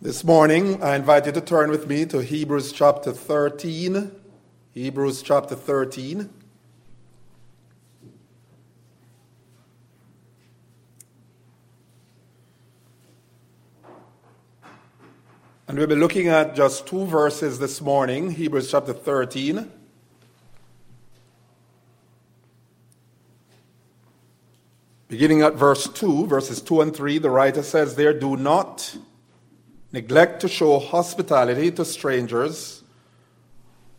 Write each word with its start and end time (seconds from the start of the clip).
This 0.00 0.22
morning, 0.22 0.80
I 0.80 0.94
invite 0.94 1.26
you 1.26 1.32
to 1.32 1.40
turn 1.40 1.72
with 1.72 1.88
me 1.88 2.06
to 2.06 2.22
Hebrews 2.22 2.70
chapter 2.70 3.10
13. 3.10 4.12
Hebrews 4.70 5.22
chapter 5.22 5.56
13. 5.56 6.30
And 15.66 15.76
we'll 15.76 15.88
be 15.88 15.96
looking 15.96 16.28
at 16.28 16.54
just 16.54 16.86
two 16.86 17.04
verses 17.04 17.58
this 17.58 17.80
morning 17.80 18.30
Hebrews 18.30 18.70
chapter 18.70 18.92
13. 18.92 19.68
Beginning 25.08 25.42
at 25.42 25.56
verse 25.56 25.88
2, 25.88 26.28
verses 26.28 26.62
2 26.62 26.82
and 26.82 26.94
3, 26.94 27.18
the 27.18 27.30
writer 27.30 27.64
says 27.64 27.96
there, 27.96 28.16
Do 28.16 28.36
not 28.36 28.96
neglect 29.92 30.40
to 30.40 30.48
show 30.48 30.78
hospitality 30.78 31.70
to 31.72 31.84
strangers, 31.84 32.82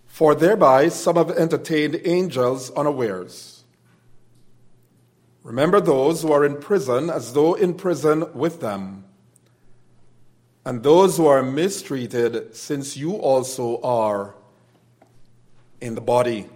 for 0.06 0.36
thereby 0.36 0.90
some 0.90 1.16
have 1.16 1.32
entertained 1.32 2.00
angels 2.06 2.72
unawares. 2.72 3.64
Remember 5.44 5.80
those 5.80 6.22
who 6.22 6.32
are 6.32 6.46
in 6.46 6.58
prison 6.58 7.10
as 7.10 7.34
though 7.34 7.54
in 7.54 7.74
prison 7.74 8.26
with 8.34 8.60
them, 8.60 9.06
and 10.66 10.84
those 10.84 11.18
who 11.18 11.26
are 11.26 11.42
mistreated, 11.42 12.56
since 12.56 12.98
you 12.98 13.14
also 13.14 13.82
are 13.82 14.36
in 15.82 15.96
the 15.96 16.02
body. 16.02 16.48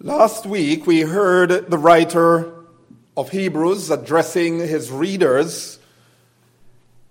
Last 0.00 0.46
week 0.46 0.86
we 0.86 1.02
heard 1.02 1.70
the 1.70 1.78
writer 1.78 2.52
of 3.16 3.30
Hebrews 3.30 3.90
addressing 3.90 4.58
his 4.58 4.90
readers 4.90 5.78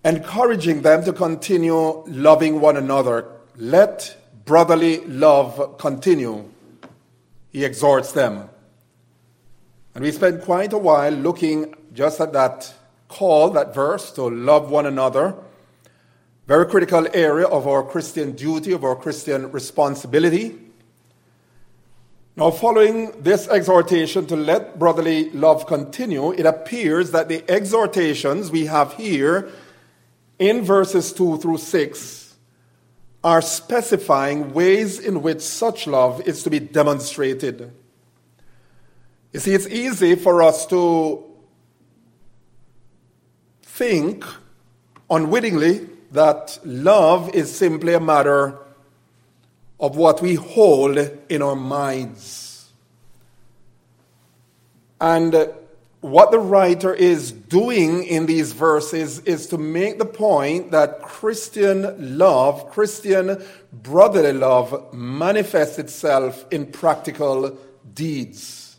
encouraging 0.04 0.82
them 0.82 1.04
to 1.06 1.14
continue 1.14 2.04
loving 2.08 2.60
one 2.60 2.78
another. 2.78 3.28
Let 3.56 4.18
brotherly 4.46 5.00
love 5.06 5.78
continue, 5.78 6.50
he 7.52 7.64
exhorts 7.64 8.12
them. 8.12 8.50
And 9.96 10.04
we 10.04 10.12
spent 10.12 10.44
quite 10.44 10.74
a 10.74 10.78
while 10.78 11.14
looking 11.14 11.76
just 11.94 12.20
at 12.20 12.34
that 12.34 12.74
call, 13.08 13.52
that 13.52 13.76
verse, 13.76 14.12
to 14.12 14.24
love 14.24 14.72
one 14.72 14.88
another. 14.88 15.36
Very 16.48 16.66
critical 16.66 17.08
area 17.14 17.46
of 17.46 17.68
our 17.68 17.84
Christian 17.84 18.34
duty, 18.34 18.74
of 18.74 18.84
our 18.84 18.96
Christian 18.96 19.52
responsibility. 19.52 20.60
Now, 22.36 22.50
following 22.50 23.22
this 23.22 23.48
exhortation 23.48 24.26
to 24.26 24.36
let 24.36 24.80
brotherly 24.80 25.30
love 25.30 25.68
continue, 25.68 26.32
it 26.32 26.48
appears 26.48 27.12
that 27.12 27.30
the 27.30 27.50
exhortations 27.50 28.50
we 28.50 28.66
have 28.66 28.94
here 28.94 29.52
in 30.40 30.64
verses 30.64 31.14
2 31.14 31.38
through 31.38 31.58
6 31.58 32.36
are 33.24 33.42
specifying 33.42 34.54
ways 34.54 35.00
in 35.00 35.22
which 35.22 35.42
such 35.42 35.88
love 35.88 36.22
is 36.28 36.44
to 36.44 36.50
be 36.50 36.60
demonstrated. 36.60 37.72
You 39.32 39.40
see, 39.40 39.54
it's 39.54 39.68
easy 39.68 40.16
for 40.16 40.44
us 40.44 40.66
to 40.68 41.24
think 43.62 44.26
unwittingly 45.10 45.90
that 46.12 46.60
love 46.64 47.34
is 47.34 47.56
simply 47.56 47.94
a 47.94 48.00
matter 48.00 48.60
of 49.80 49.96
what 49.96 50.22
we 50.22 50.36
hold 50.36 50.98
in 51.30 51.42
our 51.42 51.56
minds. 51.56 52.72
And 55.02 55.34
what 56.04 56.32
the 56.32 56.40
writer 56.40 56.94
is 56.94 57.32
doing 57.32 58.04
in 58.04 58.26
these 58.26 58.52
verses 58.52 59.20
is 59.20 59.48
to 59.48 59.58
make 59.58 60.00
the 60.00 60.06
point 60.06 60.72
that 60.72 61.02
Christian 61.02 62.18
love, 62.18 62.70
Christian 62.72 63.42
brotherly 63.72 64.34
love, 64.34 64.94
manifests 64.94 65.80
itself 65.80 66.46
in 66.52 66.66
practical 66.66 67.58
deeds. 67.94 68.76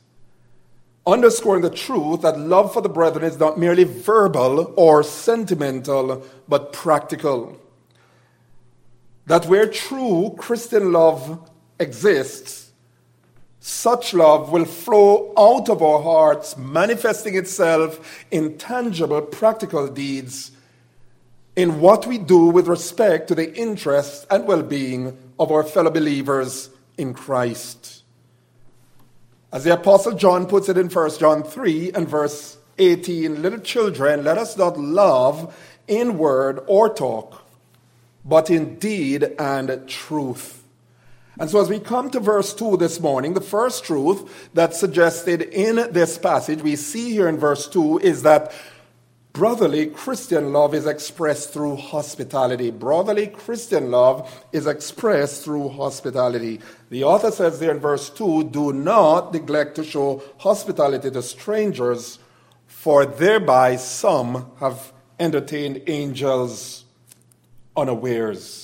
Underscoring 1.06 1.62
the 1.62 1.70
truth 1.70 2.20
that 2.20 2.38
love 2.38 2.74
for 2.74 2.82
the 2.82 2.90
brethren 2.90 3.24
is 3.24 3.38
not 3.38 3.58
merely 3.58 3.84
verbal 3.84 4.74
or 4.76 5.02
sentimental, 5.02 6.26
but 6.46 6.74
practical. 6.74 7.58
That 9.24 9.46
where 9.46 9.66
true 9.66 10.34
Christian 10.36 10.92
love 10.92 11.50
exists, 11.80 12.63
such 13.66 14.12
love 14.12 14.52
will 14.52 14.66
flow 14.66 15.32
out 15.38 15.70
of 15.70 15.82
our 15.82 16.02
hearts, 16.02 16.54
manifesting 16.54 17.34
itself 17.34 18.26
in 18.30 18.58
tangible, 18.58 19.22
practical 19.22 19.88
deeds 19.88 20.50
in 21.56 21.80
what 21.80 22.06
we 22.06 22.18
do 22.18 22.44
with 22.48 22.68
respect 22.68 23.26
to 23.28 23.34
the 23.34 23.54
interests 23.56 24.26
and 24.30 24.46
well 24.46 24.62
being 24.62 25.16
of 25.38 25.50
our 25.50 25.62
fellow 25.62 25.90
believers 25.90 26.68
in 26.98 27.14
Christ. 27.14 28.02
As 29.50 29.64
the 29.64 29.72
Apostle 29.72 30.12
John 30.12 30.44
puts 30.44 30.68
it 30.68 30.76
in 30.76 30.90
1 30.90 31.18
John 31.18 31.42
3 31.42 31.92
and 31.92 32.06
verse 32.06 32.58
18 32.76 33.40
Little 33.40 33.60
children, 33.60 34.24
let 34.24 34.36
us 34.36 34.58
not 34.58 34.78
love 34.78 35.56
in 35.88 36.18
word 36.18 36.60
or 36.66 36.92
talk, 36.92 37.42
but 38.26 38.50
in 38.50 38.78
deed 38.78 39.22
and 39.38 39.88
truth. 39.88 40.63
And 41.38 41.50
so, 41.50 41.60
as 41.60 41.68
we 41.68 41.80
come 41.80 42.10
to 42.10 42.20
verse 42.20 42.54
2 42.54 42.76
this 42.76 43.00
morning, 43.00 43.34
the 43.34 43.40
first 43.40 43.84
truth 43.84 44.50
that's 44.54 44.78
suggested 44.78 45.42
in 45.42 45.92
this 45.92 46.16
passage 46.16 46.62
we 46.62 46.76
see 46.76 47.10
here 47.10 47.28
in 47.28 47.38
verse 47.38 47.66
2 47.68 47.98
is 47.98 48.22
that 48.22 48.52
brotherly 49.32 49.86
Christian 49.86 50.52
love 50.52 50.74
is 50.74 50.86
expressed 50.86 51.52
through 51.52 51.74
hospitality. 51.74 52.70
Brotherly 52.70 53.26
Christian 53.26 53.90
love 53.90 54.32
is 54.52 54.68
expressed 54.68 55.42
through 55.42 55.70
hospitality. 55.70 56.60
The 56.90 57.02
author 57.02 57.32
says 57.32 57.58
there 57.58 57.72
in 57.72 57.80
verse 57.80 58.10
2 58.10 58.44
do 58.44 58.72
not 58.72 59.32
neglect 59.32 59.74
to 59.74 59.84
show 59.84 60.22
hospitality 60.38 61.10
to 61.10 61.22
strangers, 61.22 62.20
for 62.68 63.04
thereby 63.04 63.74
some 63.74 64.52
have 64.60 64.92
entertained 65.18 65.82
angels 65.88 66.84
unawares. 67.76 68.63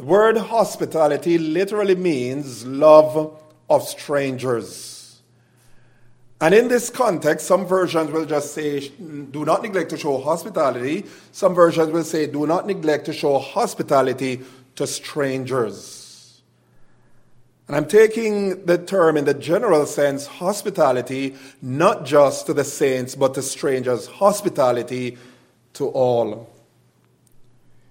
The 0.00 0.06
word 0.06 0.38
hospitality 0.38 1.36
literally 1.36 1.94
means 1.94 2.64
love 2.64 3.38
of 3.68 3.82
strangers. 3.82 5.20
And 6.40 6.54
in 6.54 6.68
this 6.68 6.88
context, 6.88 7.46
some 7.46 7.66
versions 7.66 8.10
will 8.10 8.24
just 8.24 8.54
say, 8.54 8.88
do 8.88 9.44
not 9.44 9.62
neglect 9.62 9.90
to 9.90 9.98
show 9.98 10.16
hospitality. 10.16 11.04
Some 11.32 11.54
versions 11.54 11.92
will 11.92 12.04
say, 12.04 12.26
do 12.26 12.46
not 12.46 12.66
neglect 12.66 13.04
to 13.04 13.12
show 13.12 13.38
hospitality 13.38 14.40
to 14.76 14.86
strangers. 14.86 16.40
And 17.68 17.76
I'm 17.76 17.84
taking 17.84 18.64
the 18.64 18.78
term 18.78 19.18
in 19.18 19.26
the 19.26 19.34
general 19.34 19.84
sense, 19.84 20.26
hospitality, 20.26 21.36
not 21.60 22.06
just 22.06 22.46
to 22.46 22.54
the 22.54 22.64
saints, 22.64 23.14
but 23.14 23.34
to 23.34 23.42
strangers. 23.42 24.06
Hospitality 24.06 25.18
to 25.74 25.88
all. 25.88 26.50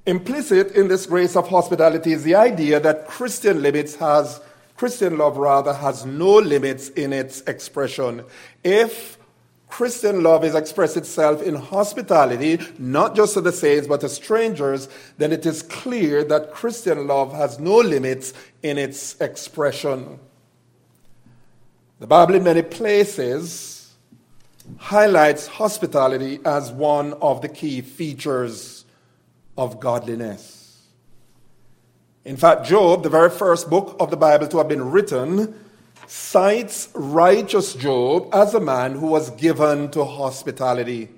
Implicit 0.10 0.72
in 0.72 0.88
this 0.88 1.06
grace 1.06 1.36
of 1.36 1.48
hospitality 1.50 2.14
is 2.14 2.24
the 2.24 2.34
idea 2.34 2.80
that 2.80 3.08
Christian 3.08 3.62
limits 3.62 3.94
has 3.98 4.42
Christian 4.76 5.20
love 5.20 5.38
rather 5.38 5.72
has 5.72 6.04
no 6.04 6.38
limits 6.40 6.90
in 6.90 7.14
its 7.14 7.42
expression. 7.42 8.24
If 8.64 9.20
Christian 9.68 10.24
love 10.24 10.44
is 10.44 10.56
expressed 10.56 10.98
itself 10.98 11.44
in 11.44 11.54
hospitality, 11.54 12.58
not 12.80 13.16
just 13.16 13.36
to 13.36 13.42
the 13.42 13.52
saints 13.52 13.88
but 13.88 14.02
to 14.02 14.10
strangers, 14.10 14.90
then 15.20 15.32
it 15.32 15.46
is 15.46 15.62
clear 15.62 16.24
that 16.24 16.54
Christian 16.54 17.06
love 17.06 17.32
has 17.34 17.60
no 17.60 17.78
limits 17.78 18.34
in 18.64 18.80
its 18.80 19.16
expression. 19.22 20.20
The 22.00 22.08
Bible, 22.08 22.34
in 22.34 22.44
many 22.44 22.64
places, 22.64 23.94
highlights 24.78 25.46
hospitality 25.46 26.40
as 26.46 26.72
one 26.72 27.14
of 27.22 27.44
the 27.44 27.50
key 27.50 27.82
features 27.82 28.79
of 29.60 29.80
godliness. 29.80 30.88
In 32.24 32.38
fact, 32.38 32.66
Job, 32.66 33.04
the 33.04 33.10
very 33.10 33.30
first 33.30 33.70
book 33.70 33.98
of 34.00 34.10
the 34.10 34.18
Bible 34.18 34.48
to 34.48 34.58
have 34.58 34.70
been 34.70 34.90
written, 34.90 35.54
cites 36.08 36.90
righteous 36.94 37.74
Job 37.74 38.30
as 38.34 38.54
a 38.54 38.60
man 38.60 38.94
who 38.94 39.08
was 39.08 39.32
given 39.32 39.92
to 39.92 40.06
hospitality. 40.06 41.10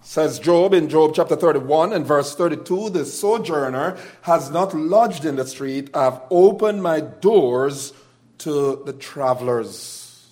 Says 0.00 0.38
Job 0.38 0.72
in 0.72 0.88
Job 0.88 1.12
chapter 1.14 1.36
31 1.36 1.92
and 1.92 2.06
verse 2.06 2.34
32 2.34 2.90
The 2.90 3.04
sojourner 3.04 3.96
has 4.22 4.50
not 4.50 4.74
lodged 4.74 5.24
in 5.24 5.36
the 5.36 5.46
street, 5.46 5.90
I 5.94 6.04
have 6.04 6.22
opened 6.30 6.82
my 6.82 7.00
doors 7.00 7.92
to 8.38 8.82
the 8.84 8.92
travelers. 8.94 10.28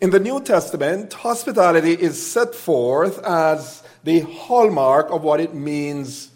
In 0.00 0.10
the 0.10 0.20
New 0.20 0.40
Testament, 0.40 1.12
hospitality 1.12 1.92
is 1.92 2.24
set 2.24 2.54
forth 2.54 3.18
as 3.24 3.82
the 4.04 4.20
hallmark 4.20 5.10
of 5.10 5.22
what 5.22 5.40
it 5.40 5.54
means 5.54 6.30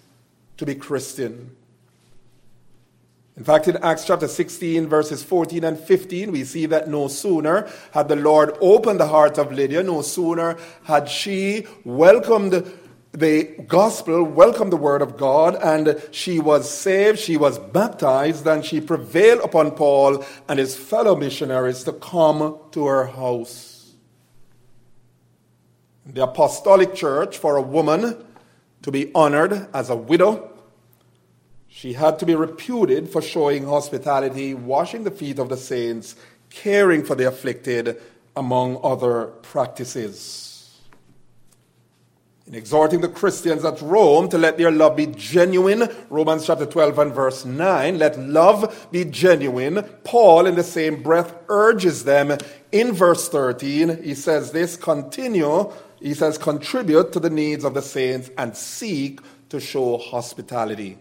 to 0.56 0.66
be 0.66 0.74
Christian. 0.74 1.56
In 3.36 3.42
fact, 3.42 3.66
in 3.66 3.76
Acts 3.78 4.04
chapter 4.04 4.28
16, 4.28 4.86
verses 4.86 5.24
14 5.24 5.64
and 5.64 5.78
15, 5.78 6.30
we 6.30 6.44
see 6.44 6.66
that 6.66 6.88
no 6.88 7.08
sooner 7.08 7.68
had 7.90 8.06
the 8.08 8.14
Lord 8.14 8.56
opened 8.60 9.00
the 9.00 9.08
heart 9.08 9.38
of 9.38 9.52
Lydia, 9.52 9.82
no 9.82 10.02
sooner 10.02 10.56
had 10.84 11.08
she 11.08 11.66
welcomed 11.84 12.72
the 13.10 13.44
gospel, 13.66 14.22
welcomed 14.22 14.72
the 14.72 14.76
word 14.76 15.02
of 15.02 15.16
God, 15.16 15.56
and 15.56 16.00
she 16.12 16.38
was 16.38 16.70
saved, 16.70 17.18
she 17.18 17.36
was 17.36 17.58
baptized, 17.58 18.46
and 18.46 18.64
she 18.64 18.80
prevailed 18.80 19.40
upon 19.40 19.72
Paul 19.72 20.24
and 20.48 20.58
his 20.58 20.76
fellow 20.76 21.16
missionaries 21.16 21.82
to 21.84 21.92
come 21.92 22.58
to 22.70 22.86
her 22.86 23.06
house. 23.06 23.73
The 26.06 26.24
apostolic 26.24 26.94
church, 26.94 27.38
for 27.38 27.56
a 27.56 27.62
woman 27.62 28.24
to 28.82 28.90
be 28.90 29.10
honored 29.14 29.68
as 29.72 29.88
a 29.88 29.96
widow, 29.96 30.50
she 31.68 31.94
had 31.94 32.18
to 32.18 32.26
be 32.26 32.34
reputed 32.34 33.08
for 33.08 33.22
showing 33.22 33.64
hospitality, 33.64 34.54
washing 34.54 35.04
the 35.04 35.10
feet 35.10 35.38
of 35.38 35.48
the 35.48 35.56
saints, 35.56 36.14
caring 36.50 37.04
for 37.04 37.14
the 37.14 37.26
afflicted, 37.26 38.00
among 38.36 38.78
other 38.82 39.26
practices. 39.42 40.54
In 42.46 42.54
exhorting 42.54 43.00
the 43.00 43.08
Christians 43.08 43.64
at 43.64 43.80
Rome 43.80 44.28
to 44.28 44.36
let 44.36 44.58
their 44.58 44.70
love 44.70 44.96
be 44.96 45.06
genuine, 45.06 45.88
Romans 46.10 46.46
chapter 46.46 46.66
12 46.66 46.98
and 46.98 47.14
verse 47.14 47.46
9, 47.46 47.98
let 47.98 48.18
love 48.20 48.88
be 48.92 49.06
genuine. 49.06 49.82
Paul, 50.04 50.44
in 50.44 50.54
the 50.54 50.62
same 50.62 51.02
breath, 51.02 51.34
urges 51.48 52.04
them 52.04 52.36
in 52.70 52.92
verse 52.92 53.30
13. 53.30 54.02
He 54.02 54.14
says 54.14 54.52
this 54.52 54.76
continue, 54.76 55.72
he 56.04 56.12
says, 56.12 56.36
contribute 56.36 57.14
to 57.14 57.18
the 57.18 57.30
needs 57.30 57.64
of 57.64 57.72
the 57.72 57.80
saints 57.80 58.28
and 58.36 58.54
seek 58.54 59.20
to 59.48 59.58
show 59.58 59.96
hospitality. 59.96 60.98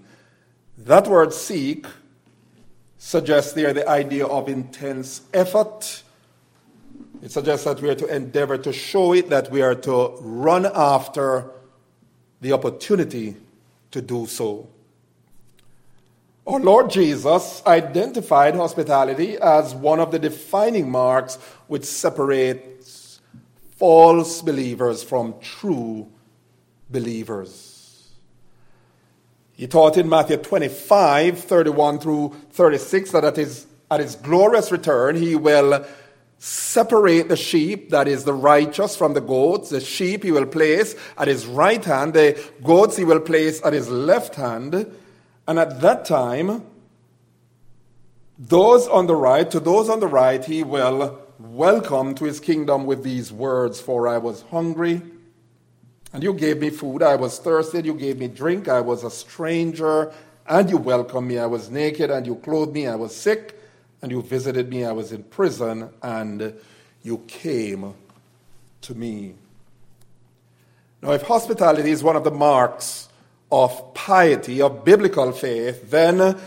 That 0.77 1.09
word 1.09 1.33
seek 1.33 1.85
suggests 2.97 3.51
there 3.51 3.73
the 3.73 3.85
idea 3.85 4.25
of 4.25 4.47
intense 4.47 5.23
effort. 5.33 6.03
It 7.21 7.33
suggests 7.33 7.65
that 7.65 7.81
we 7.81 7.89
are 7.89 7.95
to 7.95 8.07
endeavor 8.07 8.57
to 8.59 8.71
show 8.71 9.11
it, 9.13 9.29
that 9.29 9.51
we 9.51 9.61
are 9.61 9.75
to 9.75 10.15
run 10.21 10.65
after 10.73 11.51
the 12.39 12.53
opportunity 12.53 13.35
to 13.91 14.01
do 14.01 14.25
so. 14.25 14.69
Our 16.47 16.61
Lord 16.61 16.89
Jesus 16.89 17.61
identified 17.67 18.55
hospitality 18.55 19.37
as 19.37 19.75
one 19.75 19.99
of 19.99 20.11
the 20.11 20.19
defining 20.19 20.89
marks 20.89 21.35
which 21.67 21.83
separates 21.83 22.72
false 23.83 24.41
believers 24.41 25.03
from 25.03 25.35
true 25.41 26.09
believers. 26.89 28.07
He 29.57 29.67
taught 29.67 29.97
in 29.97 30.07
Matthew 30.07 30.37
25, 30.37 31.39
31 31.39 31.99
through 31.99 32.33
36, 32.51 33.11
that 33.11 33.25
at 33.25 33.35
his, 33.35 33.67
at 33.91 33.99
his 33.99 34.15
glorious 34.15 34.71
return, 34.71 35.17
he 35.17 35.35
will 35.35 35.85
separate 36.39 37.27
the 37.27 37.35
sheep, 37.35 37.89
that 37.89 38.07
is 38.07 38.23
the 38.23 38.31
righteous, 38.31 38.95
from 38.95 39.15
the 39.15 39.19
goats. 39.19 39.69
The 39.69 39.81
sheep 39.81 40.23
he 40.23 40.31
will 40.31 40.45
place 40.45 40.95
at 41.17 41.27
his 41.27 41.45
right 41.45 41.83
hand, 41.83 42.13
the 42.13 42.41
goats 42.63 42.95
he 42.95 43.03
will 43.03 43.19
place 43.19 43.61
at 43.65 43.73
his 43.73 43.89
left 43.89 44.35
hand. 44.35 44.95
And 45.45 45.59
at 45.59 45.81
that 45.81 46.05
time, 46.05 46.63
those 48.39 48.87
on 48.87 49.07
the 49.07 49.15
right, 49.17 49.51
to 49.51 49.59
those 49.59 49.89
on 49.89 49.99
the 49.99 50.07
right, 50.07 50.41
he 50.45 50.63
will 50.63 51.22
welcome 51.51 52.15
to 52.15 52.25
his 52.25 52.39
kingdom 52.39 52.85
with 52.85 53.03
these 53.03 53.31
words 53.31 53.81
For 53.81 54.07
I 54.07 54.17
was 54.17 54.43
hungry 54.43 55.01
and 56.13 56.21
you 56.21 56.33
gave 56.33 56.59
me 56.59 56.69
food. 56.69 57.01
I 57.01 57.15
was 57.15 57.39
thirsty. 57.39 57.81
You 57.81 57.95
gave 57.95 58.19
me 58.19 58.27
drink. 58.27 58.67
I 58.67 58.81
was 58.81 59.03
a 59.03 59.09
stranger. 59.09 60.13
And 60.47 60.69
you 60.69 60.77
welcomed 60.77 61.27
me. 61.27 61.39
I 61.39 61.47
was 61.47 61.71
naked. 61.71 62.11
And 62.11 62.25
you 62.27 62.35
clothed 62.35 62.71
me. 62.71 62.87
I 62.87 62.95
was 62.95 63.15
sick. 63.15 63.59
And 64.01 64.11
you 64.11 64.21
visited 64.21 64.69
me. 64.69 64.85
I 64.85 64.91
was 64.91 65.11
in 65.11 65.23
prison. 65.23 65.89
And 66.03 66.53
you 67.01 67.17
came 67.27 67.95
to 68.81 68.93
me. 68.93 69.33
Now, 71.01 71.11
if 71.11 71.23
hospitality 71.23 71.89
is 71.89 72.03
one 72.03 72.15
of 72.15 72.23
the 72.23 72.31
marks 72.31 73.09
of 73.51 73.93
piety, 73.95 74.61
of 74.61 74.85
biblical 74.85 75.31
faith, 75.31 75.89
then 75.89 76.39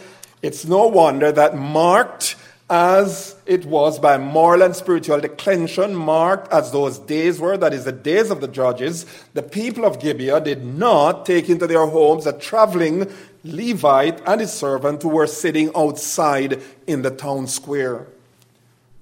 it's 0.43 0.65
no 0.65 0.87
wonder 0.87 1.33
that 1.33 1.57
marked 1.57 2.37
as 2.69 3.37
it 3.47 3.65
was 3.65 3.99
by 3.99 4.19
moral 4.19 4.63
and 4.63 4.75
spiritual 4.75 5.21
declension, 5.21 5.95
marked 5.95 6.53
as 6.53 6.73
those 6.73 6.99
days 6.99 7.39
were, 7.39 7.57
that 7.57 7.73
is, 7.73 7.85
the 7.85 7.93
days 7.93 8.31
of 8.31 8.41
the 8.41 8.49
judges, 8.49 9.07
the 9.35 9.43
people 9.43 9.85
of 9.85 10.01
Gibeah 10.01 10.41
did 10.41 10.65
not 10.65 11.25
take 11.25 11.49
into 11.49 11.67
their 11.67 11.87
homes 11.87 12.27
a 12.27 12.33
traveling 12.33 13.13
Levite 13.45 14.21
and 14.27 14.41
his 14.41 14.53
servant 14.53 15.03
who 15.03 15.11
were 15.11 15.29
sitting 15.29 15.71
outside 15.77 16.61
in 16.89 17.03
the 17.03 17.11
town 17.11 17.47
square. 17.47 18.09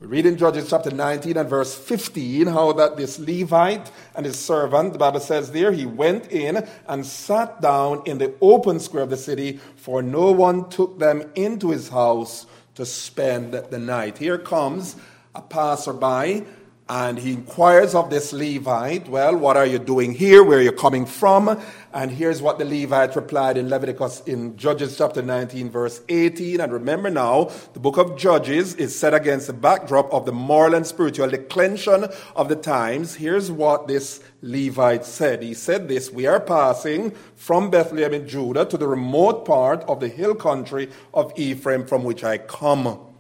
We 0.01 0.09
read 0.09 0.27
in 0.27 0.37
Judges 0.37 0.69
chapter 0.69 0.91
19 0.91 1.39
and 1.39 1.49
verse 1.49 1.75
15 1.75 2.49
how 2.49 2.73
that 2.73 2.99
this 2.99 3.19
Levite 3.19 3.91
and 4.15 4.27
his 4.27 4.39
servant, 4.39 4.93
the 4.93 4.99
Bible 4.99 5.21
says 5.21 5.53
there, 5.53 5.73
he 5.73 5.87
went 5.87 6.31
in 6.31 6.69
and 6.87 7.07
sat 7.07 7.63
down 7.63 8.03
in 8.05 8.19
the 8.19 8.35
open 8.43 8.81
square 8.81 9.05
of 9.05 9.09
the 9.09 9.17
city, 9.17 9.61
for 9.77 10.03
no 10.03 10.31
one 10.31 10.69
took 10.69 10.99
them 10.99 11.31
into 11.35 11.71
his 11.71 11.89
house 11.89 12.45
to 12.75 12.85
spend 12.87 13.53
the 13.53 13.79
night. 13.79 14.19
Here 14.19 14.39
comes 14.39 14.97
a 15.35 15.43
passerby 15.43 16.45
and 16.87 17.19
he 17.19 17.33
inquires 17.33 17.95
of 17.95 18.11
this 18.11 18.33
Levite, 18.35 19.09
Well, 19.09 19.37
what 19.37 19.57
are 19.57 19.65
you 19.65 19.79
doing 19.79 20.13
here? 20.13 20.45
Where 20.45 20.59
are 20.59 20.63
you 20.63 20.73
coming 20.73 21.07
from? 21.07 21.59
And 21.95 22.11
here's 22.11 22.43
what 22.43 22.59
the 22.59 22.67
Levite 22.67 23.17
replied 23.17 23.57
in 23.57 23.71
Leviticus, 23.71 24.21
in 24.27 24.59
Judges 24.59 24.99
chapter 24.99 25.23
19, 25.23 25.71
verse 25.71 26.03
18. 26.11 26.61
And 26.61 26.71
remember 26.71 27.09
now, 27.09 27.51
the 27.73 27.81
book 27.81 27.97
of 27.97 28.19
Judges 28.19 28.75
is 28.75 28.99
set 28.99 29.15
against 29.15 29.47
the 29.47 29.55
backdrop 29.55 30.13
of 30.13 30.27
the 30.27 30.33
moral 30.33 30.75
and 30.75 30.87
spiritual 30.87 31.31
declension 31.31 32.07
of 32.37 32.51
the 32.51 32.57
times. 32.57 33.15
Here's 33.15 33.51
what 33.51 33.89
this 33.89 34.23
Levite 34.43 35.07
said. 35.07 35.43
He 35.43 35.55
said 35.55 35.89
this 35.89 36.11
We 36.11 36.27
are 36.27 36.41
passing 36.41 37.13
from 37.35 37.71
Bethlehem 37.71 38.13
in 38.13 38.29
Judah 38.29 38.67
to 38.67 38.77
the 38.77 38.89
remote 38.89 39.47
part 39.47 39.83
of 39.85 40.01
the 40.01 40.09
hill 40.09 40.35
country 40.35 40.91
of 41.15 41.33
Ephraim 41.37 41.87
from 41.87 42.05
which 42.05 42.23
I 42.23 42.37
come. 42.37 43.14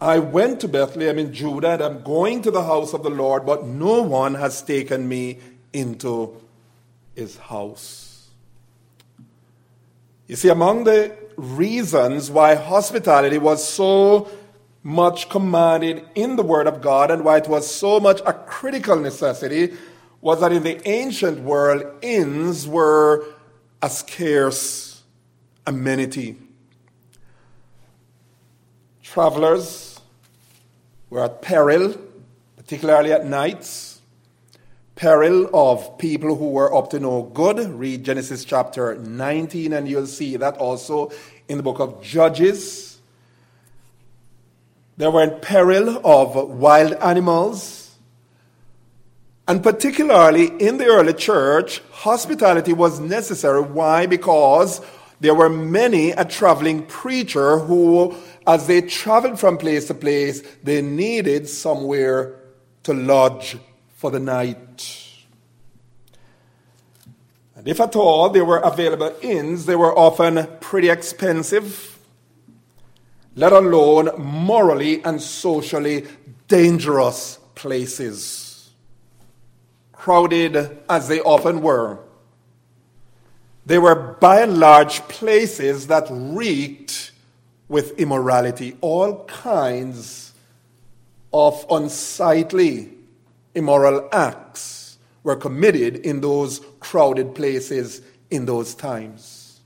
I 0.00 0.18
went 0.18 0.60
to 0.60 0.68
Bethlehem 0.68 1.18
in 1.18 1.32
Judah 1.32 1.70
and 1.70 1.82
I'm 1.82 2.02
going 2.02 2.42
to 2.42 2.50
the 2.50 2.64
house 2.64 2.92
of 2.92 3.02
the 3.02 3.10
Lord, 3.10 3.46
but 3.46 3.64
no 3.64 4.02
one 4.02 4.34
has 4.34 4.60
taken 4.60 5.08
me 5.08 5.38
into 5.72 6.36
his 7.14 7.38
house. 7.38 8.28
You 10.26 10.36
see, 10.36 10.48
among 10.48 10.84
the 10.84 11.16
reasons 11.36 12.30
why 12.30 12.56
hospitality 12.56 13.38
was 13.38 13.66
so 13.66 14.28
much 14.82 15.28
commanded 15.30 16.04
in 16.14 16.36
the 16.36 16.42
Word 16.42 16.66
of 16.66 16.82
God 16.82 17.10
and 17.10 17.24
why 17.24 17.38
it 17.38 17.48
was 17.48 17.72
so 17.72 17.98
much 17.98 18.20
a 18.26 18.32
critical 18.32 18.96
necessity 18.96 19.74
was 20.20 20.40
that 20.40 20.52
in 20.52 20.62
the 20.62 20.86
ancient 20.88 21.40
world, 21.40 21.84
inns 22.02 22.68
were 22.68 23.24
a 23.82 23.88
scarce 23.88 25.02
amenity. 25.66 26.36
Travelers 29.02 29.85
were 31.10 31.24
at 31.24 31.42
peril, 31.42 31.94
particularly 32.56 33.12
at 33.12 33.26
nights. 33.26 34.00
Peril 34.94 35.50
of 35.52 35.98
people 35.98 36.36
who 36.36 36.48
were 36.48 36.74
up 36.74 36.90
to 36.90 36.98
no 36.98 37.22
good. 37.22 37.58
Read 37.58 38.04
Genesis 38.04 38.44
chapter 38.44 38.94
19, 38.94 39.72
and 39.72 39.86
you'll 39.86 40.06
see 40.06 40.36
that 40.36 40.56
also 40.56 41.10
in 41.48 41.58
the 41.58 41.62
book 41.62 41.80
of 41.80 42.02
Judges. 42.02 42.98
They 44.96 45.06
were 45.06 45.22
in 45.22 45.40
peril 45.40 46.00
of 46.04 46.34
wild 46.34 46.94
animals. 46.94 47.94
And 49.46 49.62
particularly 49.62 50.46
in 50.46 50.78
the 50.78 50.86
early 50.86 51.12
church, 51.12 51.80
hospitality 51.90 52.72
was 52.72 52.98
necessary. 52.98 53.60
Why? 53.60 54.06
Because 54.06 54.80
there 55.20 55.34
were 55.34 55.48
many 55.48 56.10
a 56.10 56.24
traveling 56.24 56.84
preacher 56.86 57.58
who 57.58 58.16
as 58.46 58.66
they 58.66 58.80
traveled 58.80 59.40
from 59.40 59.58
place 59.58 59.86
to 59.88 59.94
place, 59.94 60.42
they 60.62 60.80
needed 60.80 61.48
somewhere 61.48 62.36
to 62.84 62.94
lodge 62.94 63.56
for 63.96 64.10
the 64.10 64.20
night. 64.20 65.02
And 67.56 67.66
if 67.66 67.80
at 67.80 67.96
all 67.96 68.30
there 68.30 68.44
were 68.44 68.58
available 68.58 69.12
inns, 69.22 69.66
they 69.66 69.74
were 69.74 69.96
often 69.98 70.46
pretty 70.60 70.88
expensive, 70.88 71.98
let 73.34 73.52
alone 73.52 74.10
morally 74.18 75.02
and 75.02 75.20
socially 75.20 76.06
dangerous 76.46 77.40
places. 77.54 78.70
Crowded 79.92 80.78
as 80.88 81.08
they 81.08 81.20
often 81.20 81.62
were, 81.62 81.98
they 83.64 83.78
were 83.78 83.96
by 84.20 84.42
and 84.42 84.58
large 84.58 85.00
places 85.08 85.88
that 85.88 86.06
reeked 86.08 87.05
with 87.68 87.98
immorality, 87.98 88.76
all 88.80 89.24
kinds 89.24 90.32
of 91.32 91.64
unsightly 91.70 92.90
immoral 93.54 94.08
acts 94.12 94.98
were 95.22 95.36
committed 95.36 95.96
in 95.96 96.20
those 96.20 96.60
crowded 96.78 97.34
places 97.34 98.02
in 98.30 98.46
those 98.46 98.74
times. 98.74 99.60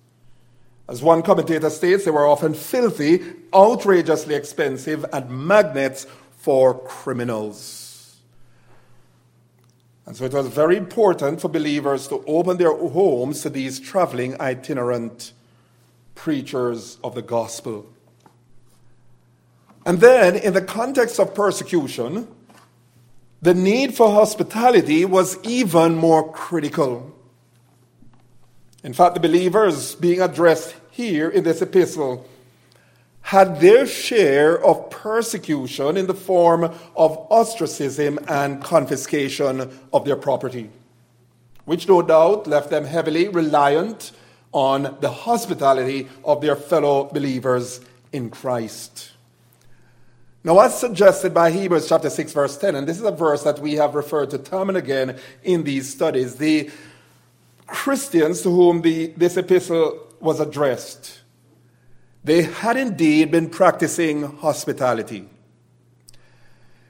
As 0.89 1.03
one 1.03 1.23
commentator 1.23 1.71
states, 1.71 2.05
they 2.05 2.11
were 2.11 2.27
often 2.27 2.55
filthy, 2.55 3.23
outrageously 3.55 4.35
expensive, 4.35 5.05
and 5.13 5.31
magnets 5.47 6.07
for 6.39 6.81
criminals. 6.81 8.17
And 10.07 10.17
so 10.17 10.25
it 10.25 10.33
was 10.33 10.49
very 10.49 10.77
important 10.77 11.41
for 11.41 11.49
believers 11.49 12.09
to 12.09 12.25
open 12.27 12.57
their 12.57 12.75
homes 12.75 13.43
to 13.43 13.51
these 13.51 13.79
traveling 13.79 14.41
itinerant 14.41 15.33
preachers 16.23 16.99
of 17.03 17.15
the 17.15 17.23
gospel. 17.23 17.87
And 19.87 20.01
then, 20.01 20.37
in 20.37 20.53
the 20.53 20.61
context 20.61 21.19
of 21.19 21.35
persecution, 21.35 22.29
the 23.41 23.55
need 23.55 23.95
for 23.95 24.11
hospitality 24.11 25.07
was 25.07 25.43
even 25.43 25.97
more 25.97 26.31
critical. 26.31 27.17
In 28.85 28.93
fact, 28.93 29.15
the 29.15 29.21
believers 29.21 29.95
being 29.95 30.21
addressed 30.21 30.75
here 30.91 31.31
in 31.31 31.45
this 31.45 31.63
epistle 31.63 32.29
had 33.23 33.59
their 33.61 33.87
share 33.87 34.63
of 34.63 34.91
persecution 34.91 35.97
in 35.97 36.07
the 36.07 36.15
form 36.15 36.65
of 36.97 37.27
ostracism 37.31 38.19
and 38.29 38.63
confiscation 38.63 39.71
of 39.91 40.05
their 40.05 40.17
property, 40.17 40.69
which 41.65 41.89
no 41.89 42.03
doubt 42.03 42.47
left 42.47 42.69
them 42.69 42.85
heavily 42.85 43.29
reliant 43.29 44.13
on 44.53 44.97
the 45.01 45.11
hospitality 45.11 46.09
of 46.25 46.41
their 46.41 46.57
fellow 46.57 47.05
believers 47.05 47.81
in 48.13 48.31
Christ. 48.31 49.13
Now, 50.43 50.59
as 50.61 50.79
suggested 50.79 51.35
by 51.35 51.51
Hebrews 51.51 51.89
chapter 51.89 52.09
6, 52.09 52.33
verse 52.33 52.57
10, 52.57 52.75
and 52.75 52.89
this 52.89 52.99
is 52.99 53.05
a 53.05 53.11
verse 53.11 53.43
that 53.43 53.59
we 53.59 53.75
have 53.75 53.95
referred 53.95 54.31
to 54.31 54.39
time 54.39 54.71
and 54.71 54.79
again 54.79 55.19
in 55.43 55.65
these 55.65 55.91
studies, 55.91 56.37
the 56.37 56.71
Christians 57.67 58.41
to 58.43 58.51
whom 58.51 58.81
the, 58.81 59.09
this 59.17 59.37
epistle 59.37 60.07
was 60.19 60.41
addressed, 60.41 61.21
they 62.25 62.43
had 62.43 62.77
indeed 62.77 63.31
been 63.31 63.51
practicing 63.51 64.39
hospitality. 64.39 65.29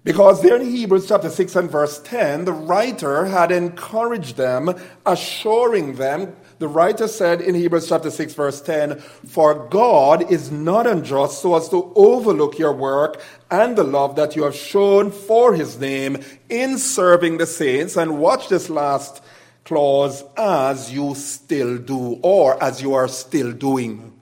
Because 0.03 0.43
there 0.43 0.57
in 0.57 0.71
Hebrews 0.71 1.09
chapter 1.09 1.29
6 1.29 1.57
and 1.57 1.71
verse 1.71 2.01
10, 2.01 2.47
the 2.47 2.53
writer 2.53 3.27
had 3.27 3.53
encouraged 3.53 4.37
them, 4.37 4.75
assuring 5.05 5.97
them, 5.97 6.35
the 6.61 6.69
writer 6.69 7.09
said 7.09 7.41
in 7.41 7.55
Hebrews 7.55 7.89
chapter 7.89 8.11
6 8.11 8.35
verse 8.35 8.61
10, 8.61 8.99
For 9.01 9.67
God 9.71 10.31
is 10.31 10.53
not 10.53 10.87
unjust 10.87 11.41
so 11.41 11.57
as 11.57 11.71
to 11.71 11.91
overlook 11.97 12.59
your 12.59 12.75
work 12.75 13.23
and 13.51 13.77
the 13.77 13.83
love 13.83 14.15
that 14.17 14.37
you 14.37 14.43
have 14.43 14.55
shown 14.55 15.11
for 15.11 15.55
his 15.55 15.81
name 15.81 16.19
in 16.51 16.77
serving 16.77 17.39
the 17.39 17.47
saints. 17.47 17.97
And 17.97 18.19
watch 18.19 18.49
this 18.49 18.69
last 18.69 19.23
clause, 19.65 20.23
as 20.37 20.93
you 20.93 21.15
still 21.15 21.79
do, 21.79 22.21
or 22.23 22.63
as 22.63 22.83
you 22.83 22.93
are 22.93 23.09
still 23.09 23.53
doing. 23.53 24.20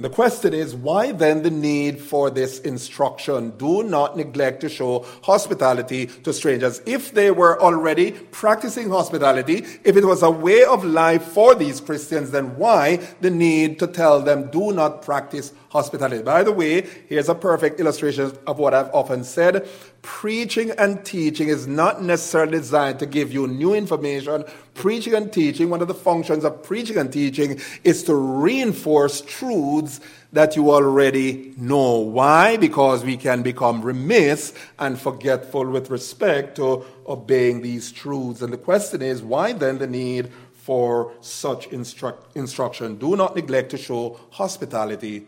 And 0.00 0.06
the 0.06 0.14
question 0.14 0.54
is, 0.54 0.74
why 0.74 1.12
then 1.12 1.42
the 1.42 1.50
need 1.50 2.00
for 2.00 2.30
this 2.30 2.58
instruction? 2.60 3.50
Do 3.58 3.82
not 3.82 4.16
neglect 4.16 4.62
to 4.62 4.70
show 4.70 5.04
hospitality 5.22 6.06
to 6.06 6.32
strangers. 6.32 6.80
If 6.86 7.12
they 7.12 7.30
were 7.30 7.60
already 7.60 8.12
practicing 8.12 8.88
hospitality, 8.88 9.56
if 9.84 9.98
it 9.98 10.06
was 10.06 10.22
a 10.22 10.30
way 10.30 10.64
of 10.64 10.86
life 10.86 11.24
for 11.24 11.54
these 11.54 11.82
Christians, 11.82 12.30
then 12.30 12.56
why 12.56 12.96
the 13.20 13.28
need 13.28 13.78
to 13.80 13.86
tell 13.86 14.22
them, 14.22 14.50
do 14.50 14.72
not 14.72 15.02
practice 15.02 15.52
hospitality? 15.68 16.22
By 16.22 16.44
the 16.44 16.52
way, 16.52 16.86
here's 17.06 17.28
a 17.28 17.34
perfect 17.34 17.78
illustration 17.78 18.32
of 18.46 18.58
what 18.58 18.72
I've 18.72 18.88
often 18.94 19.22
said. 19.22 19.68
Preaching 20.02 20.70
and 20.72 21.04
teaching 21.04 21.48
is 21.48 21.66
not 21.66 22.02
necessarily 22.02 22.58
designed 22.58 22.98
to 23.00 23.06
give 23.06 23.32
you 23.32 23.46
new 23.46 23.74
information. 23.74 24.44
Preaching 24.74 25.14
and 25.14 25.30
teaching, 25.30 25.68
one 25.68 25.82
of 25.82 25.88
the 25.88 25.94
functions 25.94 26.42
of 26.42 26.62
preaching 26.62 26.96
and 26.96 27.12
teaching 27.12 27.60
is 27.84 28.02
to 28.04 28.14
reinforce 28.14 29.20
truths 29.20 30.00
that 30.32 30.56
you 30.56 30.70
already 30.70 31.52
know. 31.58 31.98
Why? 31.98 32.56
Because 32.56 33.04
we 33.04 33.18
can 33.18 33.42
become 33.42 33.82
remiss 33.82 34.54
and 34.78 34.98
forgetful 34.98 35.66
with 35.66 35.90
respect 35.90 36.56
to 36.56 36.86
obeying 37.06 37.60
these 37.60 37.92
truths. 37.92 38.40
And 38.40 38.52
the 38.52 38.58
question 38.58 39.02
is, 39.02 39.22
why 39.22 39.52
then 39.52 39.76
the 39.78 39.86
need 39.86 40.30
for 40.54 41.12
such 41.20 41.68
instru- 41.70 42.16
instruction? 42.34 42.96
Do 42.96 43.16
not 43.16 43.36
neglect 43.36 43.70
to 43.72 43.76
show 43.76 44.18
hospitality 44.30 45.26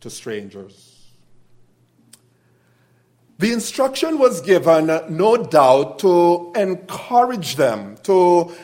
to 0.00 0.08
strangers. 0.08 0.95
The 3.38 3.52
instruction 3.52 4.18
was 4.18 4.40
given, 4.40 4.86
no 5.10 5.36
doubt, 5.36 5.98
to 5.98 6.52
encourage 6.56 7.56
them, 7.56 7.96
to, 8.04 8.54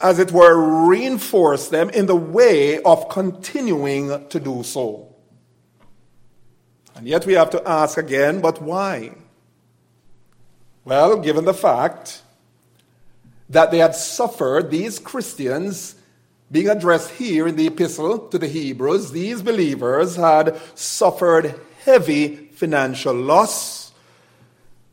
as 0.00 0.18
it 0.18 0.32
were, 0.32 0.88
reinforce 0.88 1.68
them 1.68 1.90
in 1.90 2.06
the 2.06 2.16
way 2.16 2.82
of 2.82 3.08
continuing 3.08 4.26
to 4.28 4.40
do 4.40 4.64
so. 4.64 5.14
And 6.96 7.06
yet 7.06 7.24
we 7.24 7.34
have 7.34 7.50
to 7.50 7.68
ask 7.68 7.98
again, 7.98 8.40
but 8.40 8.60
why? 8.60 9.12
Well, 10.84 11.20
given 11.20 11.44
the 11.44 11.54
fact 11.54 12.22
that 13.48 13.70
they 13.70 13.78
had 13.78 13.94
suffered, 13.94 14.72
these 14.72 14.98
Christians, 14.98 15.94
being 16.50 16.68
addressed 16.68 17.12
here 17.12 17.46
in 17.46 17.54
the 17.54 17.68
epistle 17.68 18.18
to 18.28 18.38
the 18.38 18.48
Hebrews, 18.48 19.12
these 19.12 19.40
believers 19.40 20.16
had 20.16 20.60
suffered 20.74 21.54
heavy 21.84 22.48
financial 22.48 23.14
loss 23.14 23.79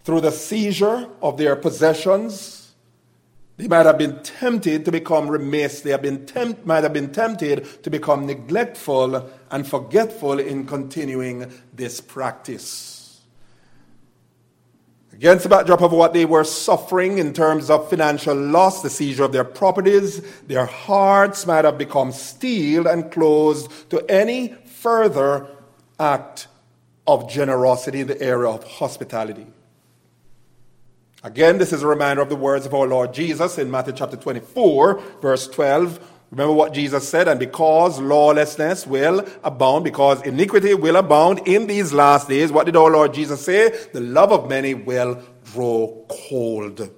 through 0.08 0.22
the 0.22 0.32
seizure 0.32 1.06
of 1.22 1.38
their 1.38 1.58
possessions. 1.58 2.72
They 3.58 3.68
might 3.68 3.86
have 3.86 3.98
been 3.98 4.24
tempted 4.24 4.86
to 4.86 4.92
become 4.94 5.28
remiss. 5.28 5.82
They 5.82 5.90
have 5.90 6.02
been 6.02 6.26
tempt, 6.26 6.66
might 6.66 6.84
have 6.84 6.94
been 6.94 7.12
tempted 7.12 7.84
to 7.84 7.90
become 7.90 8.26
neglectful 8.26 9.30
and 9.52 9.68
forgetful 9.68 10.40
in 10.40 10.66
continuing 10.66 11.52
this 11.74 12.00
practice. 12.00 13.20
Against 15.12 15.44
the 15.44 15.50
backdrop 15.50 15.82
of 15.82 15.92
what 15.92 16.14
they 16.14 16.24
were 16.24 16.46
suffering 16.46 17.18
in 17.18 17.34
terms 17.34 17.70
of 17.70 17.90
financial 17.90 18.34
loss, 18.34 18.82
the 18.82 18.90
seizure 18.90 19.26
of 19.26 19.34
their 19.34 19.44
properties, 19.44 20.22
their 20.44 20.68
hearts 20.68 21.46
might 21.46 21.66
have 21.66 21.78
become 21.78 22.14
steeled 22.14 22.88
and 22.88 23.12
closed 23.12 23.70
to 23.90 24.10
any 24.10 24.56
further 24.68 25.50
act 26.00 26.48
of 27.06 27.30
generosity 27.30 28.00
in 28.00 28.08
the 28.08 28.22
area 28.22 28.50
of 28.50 28.64
hospitality. 28.64 29.48
Again, 31.27 31.57
this 31.57 31.74
is 31.74 31.84
a 31.84 31.88
reminder 31.88 32.22
of 32.22 32.29
the 32.29 32.38
words 32.38 32.65
of 32.65 32.74
our 32.74 32.88
Lord 32.88 33.13
Jesus 33.13 33.57
in 33.57 33.69
Matthew 33.69 33.91
chapter 33.91 34.15
24, 34.15 35.01
verse 35.22 35.46
12. 35.50 36.00
Remember 36.31 36.53
what 36.53 36.74
Jesus 36.74 37.05
said, 37.05 37.27
and 37.27 37.38
because 37.38 38.00
lawlessness 38.00 38.88
will 38.88 39.27
abound, 39.43 39.84
because 39.84 40.22
iniquity 40.22 40.74
will 40.74 40.96
abound 40.96 41.46
in 41.46 41.67
these 41.67 41.91
last 41.91 42.29
days, 42.29 42.50
what 42.50 42.65
did 42.65 42.77
our 42.77 42.89
Lord 42.89 43.13
Jesus 43.13 43.43
say? 43.43 43.77
The 43.91 44.00
love 44.00 44.31
of 44.31 44.48
many 44.48 44.74
will 44.74 45.22
grow 45.51 46.05
cold. 46.07 46.89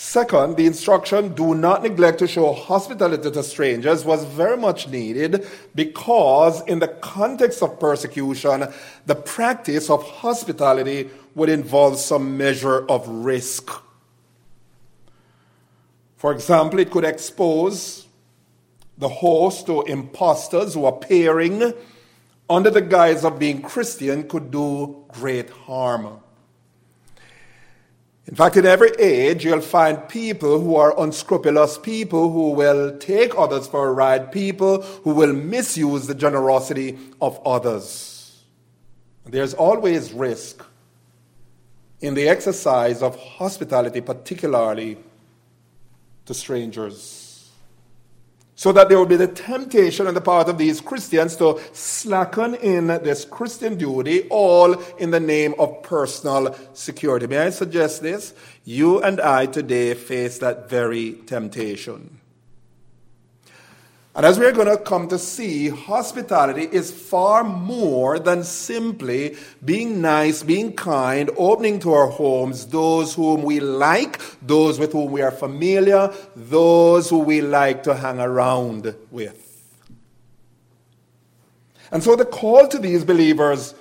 Second, 0.00 0.56
the 0.56 0.64
instruction, 0.64 1.34
do 1.34 1.56
not 1.56 1.82
neglect 1.82 2.20
to 2.20 2.28
show 2.28 2.52
hospitality 2.52 3.32
to 3.32 3.42
strangers, 3.42 4.04
was 4.04 4.24
very 4.26 4.56
much 4.56 4.86
needed 4.86 5.44
because, 5.74 6.64
in 6.68 6.78
the 6.78 6.86
context 6.86 7.64
of 7.64 7.80
persecution, 7.80 8.72
the 9.06 9.16
practice 9.16 9.90
of 9.90 10.04
hospitality 10.04 11.10
would 11.34 11.48
involve 11.48 11.98
some 11.98 12.36
measure 12.36 12.86
of 12.88 13.08
risk. 13.08 13.72
For 16.16 16.30
example, 16.30 16.78
it 16.78 16.92
could 16.92 17.04
expose 17.04 18.06
the 18.98 19.08
host 19.08 19.66
to 19.66 19.82
impostors 19.82 20.74
who, 20.74 20.86
appearing 20.86 21.74
under 22.48 22.70
the 22.70 22.82
guise 22.82 23.24
of 23.24 23.40
being 23.40 23.62
Christian, 23.62 24.28
could 24.28 24.52
do 24.52 25.04
great 25.08 25.50
harm. 25.50 26.20
In 28.28 28.34
fact, 28.34 28.58
in 28.58 28.66
every 28.66 28.90
age, 28.98 29.42
you'll 29.46 29.62
find 29.62 30.06
people 30.06 30.60
who 30.60 30.76
are 30.76 30.94
unscrupulous, 31.00 31.78
people 31.78 32.30
who 32.30 32.50
will 32.50 32.98
take 32.98 33.32
others 33.38 33.66
for 33.66 33.88
a 33.88 33.92
ride, 33.92 34.30
people 34.30 34.82
who 34.82 35.14
will 35.14 35.32
misuse 35.32 36.06
the 36.06 36.14
generosity 36.14 36.98
of 37.22 37.40
others. 37.46 38.44
There's 39.24 39.54
always 39.54 40.12
risk 40.12 40.62
in 42.02 42.12
the 42.12 42.28
exercise 42.28 43.02
of 43.02 43.18
hospitality, 43.18 44.02
particularly 44.02 44.98
to 46.26 46.34
strangers 46.34 47.27
so 48.58 48.72
that 48.72 48.88
there 48.88 48.98
will 48.98 49.06
be 49.06 49.14
the 49.14 49.28
temptation 49.28 50.08
on 50.08 50.14
the 50.14 50.20
part 50.20 50.48
of 50.48 50.58
these 50.58 50.80
Christians 50.80 51.36
to 51.36 51.60
slacken 51.72 52.56
in 52.56 52.88
this 52.88 53.24
Christian 53.24 53.78
duty, 53.78 54.26
all 54.30 54.74
in 54.96 55.12
the 55.12 55.20
name 55.20 55.54
of 55.60 55.84
personal 55.84 56.56
security. 56.74 57.28
May 57.28 57.38
I 57.38 57.50
suggest 57.50 58.02
this? 58.02 58.34
You 58.64 59.00
and 59.00 59.20
I 59.20 59.46
today 59.46 59.94
face 59.94 60.38
that 60.38 60.68
very 60.68 61.12
temptation. 61.12 62.17
And 64.18 64.26
as 64.26 64.36
we're 64.36 64.50
going 64.50 64.66
to 64.66 64.76
come 64.76 65.06
to 65.10 65.18
see, 65.18 65.68
hospitality 65.68 66.68
is 66.72 66.90
far 66.90 67.44
more 67.44 68.18
than 68.18 68.42
simply 68.42 69.36
being 69.64 70.00
nice, 70.00 70.42
being 70.42 70.72
kind, 70.72 71.30
opening 71.36 71.78
to 71.78 71.92
our 71.92 72.08
homes 72.08 72.66
those 72.66 73.14
whom 73.14 73.44
we 73.44 73.60
like, 73.60 74.20
those 74.42 74.80
with 74.80 74.90
whom 74.90 75.12
we 75.12 75.22
are 75.22 75.30
familiar, 75.30 76.12
those 76.34 77.08
who 77.08 77.20
we 77.20 77.40
like 77.40 77.84
to 77.84 77.94
hang 77.94 78.18
around 78.18 78.92
with. 79.12 79.70
And 81.92 82.02
so 82.02 82.16
the 82.16 82.24
call 82.24 82.66
to 82.66 82.78
these 82.80 83.04
believers 83.04 83.72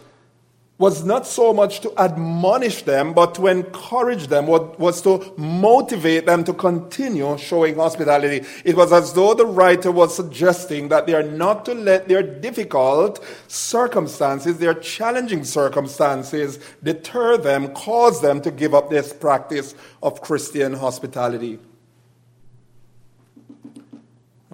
was 0.79 1.03
not 1.03 1.25
so 1.25 1.53
much 1.53 1.79
to 1.79 1.91
admonish 1.98 2.84
them, 2.84 3.13
but 3.13 3.34
to 3.34 3.48
encourage 3.48 4.27
them, 4.27 4.46
what 4.46 4.79
was 4.79 5.01
to 5.01 5.34
motivate 5.36 6.27
them 6.27 6.43
to 6.43 6.53
continue 6.53 7.36
showing 7.38 7.75
hospitality. 7.75 8.46
It 8.63 8.75
was 8.75 8.93
as 8.93 9.13
though 9.13 9.34
the 9.34 9.46
writer 9.46 9.91
was 9.91 10.15
suggesting 10.15 10.89
that 10.89 11.07
they 11.07 11.15
are 11.15 11.24
not 11.24 11.65
to 11.65 11.74
let 11.74 12.07
their 12.07 12.22
difficult 12.22 13.24
circumstances, 13.48 14.60
their 14.60 14.75
challenging 14.75 15.43
circumstances, 15.43 16.60
deter 16.84 17.38
them, 17.38 17.74
cause 17.74 18.22
them 18.22 18.39
to 18.41 18.51
give 18.51 18.75
up 18.75 18.91
this 18.91 19.13
practice 19.13 19.74
of 20.03 20.22
Christian 20.22 20.74
hospitality. 20.74 21.57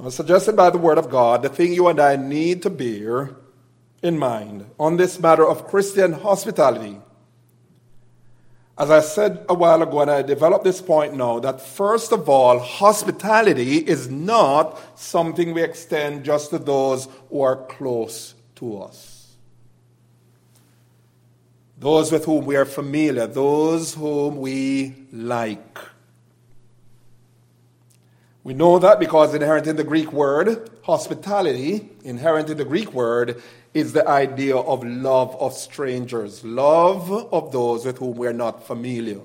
As 0.06 0.15
suggested 0.15 0.56
by 0.56 0.70
the 0.70 0.77
Word 0.77 0.98
of 0.98 1.10
God, 1.10 1.42
the 1.44 1.50
thing 1.50 1.74
you 1.74 1.88
and 1.88 2.00
I 2.00 2.15
need 2.15 2.62
to 2.63 2.70
bear 2.70 3.36
in 4.04 4.20
mind 4.20 4.70
on 4.80 4.98
this 4.98 5.20
matter 5.20 5.48
of 5.48 5.68
Christian 5.68 6.12
hospitality. 6.12 6.98
As 8.78 8.92
I 8.92 9.02
said 9.02 9.46
a 9.48 9.54
while 9.54 9.82
ago, 9.82 10.02
and 10.02 10.12
I 10.12 10.22
developed 10.24 10.64
this 10.64 10.82
point 10.82 11.14
now, 11.14 11.40
that 11.40 11.62
first 11.62 12.12
of 12.12 12.28
all, 12.28 12.60
hospitality 12.60 13.78
is 13.78 14.10
not 14.10 14.80
something 15.00 15.54
we 15.54 15.64
extend 15.64 16.26
just 16.26 16.50
to 16.50 16.60
those 16.60 17.08
who 17.30 17.42
are 17.42 17.56
close 17.56 18.34
to 18.56 18.82
us. 18.82 19.36
Those 21.78 22.12
with 22.12 22.26
whom 22.26 22.46
we 22.46 22.56
are 22.56 22.66
familiar, 22.66 23.28
those 23.28 23.94
whom 23.94 24.38
we 24.38 24.96
like. 25.12 25.78
We 28.44 28.54
know 28.54 28.80
that 28.80 29.00
because 29.00 29.34
inherent 29.34 29.68
in 29.68 29.76
the 29.76 29.84
Greek 29.84 30.12
word, 30.12 30.70
hospitality, 30.82 31.90
inherent 32.04 32.50
in 32.50 32.58
the 32.58 32.66
Greek 32.66 32.94
word, 32.94 33.42
is 33.74 33.94
the 33.94 34.08
idea 34.08 34.56
of 34.56 34.84
love 34.84 35.36
of 35.39 35.53
strangers, 35.53 36.44
love 36.44 37.12
of 37.34 37.51
those 37.51 37.86
with 37.86 37.98
whom 37.98 38.15
we're 38.15 38.34
not 38.34 38.65
familiar. 38.65 39.22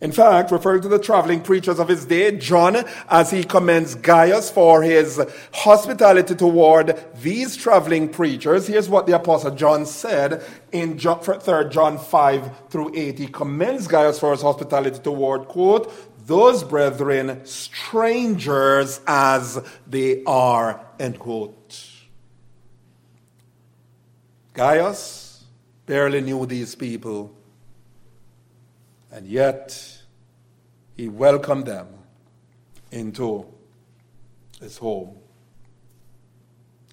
In 0.00 0.12
fact, 0.12 0.50
referring 0.50 0.80
to 0.80 0.88
the 0.88 0.98
traveling 0.98 1.42
preachers 1.42 1.78
of 1.78 1.88
his 1.88 2.06
day, 2.06 2.34
John, 2.38 2.86
as 3.10 3.30
he 3.30 3.44
commends 3.44 3.94
Gaius 3.94 4.50
for 4.50 4.82
his 4.82 5.20
hospitality 5.52 6.34
toward 6.34 7.04
these 7.16 7.54
traveling 7.54 8.08
preachers, 8.08 8.66
here's 8.66 8.88
what 8.88 9.06
the 9.06 9.14
Apostle 9.14 9.50
John 9.50 9.84
said 9.84 10.42
in 10.72 10.98
3 10.98 11.68
John 11.68 11.98
5 11.98 12.68
through 12.70 12.92
8. 12.96 13.18
He 13.18 13.26
commends 13.26 13.86
Gaius 13.86 14.18
for 14.18 14.32
his 14.32 14.40
hospitality 14.40 14.98
toward, 15.00 15.48
quote, 15.48 15.92
those 16.26 16.64
brethren, 16.64 17.44
strangers 17.44 19.02
as 19.06 19.62
they 19.86 20.22
are, 20.24 20.80
end 20.98 21.18
quote. 21.18 21.89
Gaius 24.54 25.44
barely 25.86 26.20
knew 26.20 26.44
these 26.46 26.74
people, 26.74 27.32
and 29.12 29.26
yet 29.26 30.02
he 30.96 31.08
welcomed 31.08 31.66
them 31.66 31.86
into 32.90 33.46
his 34.60 34.78
home. 34.78 35.16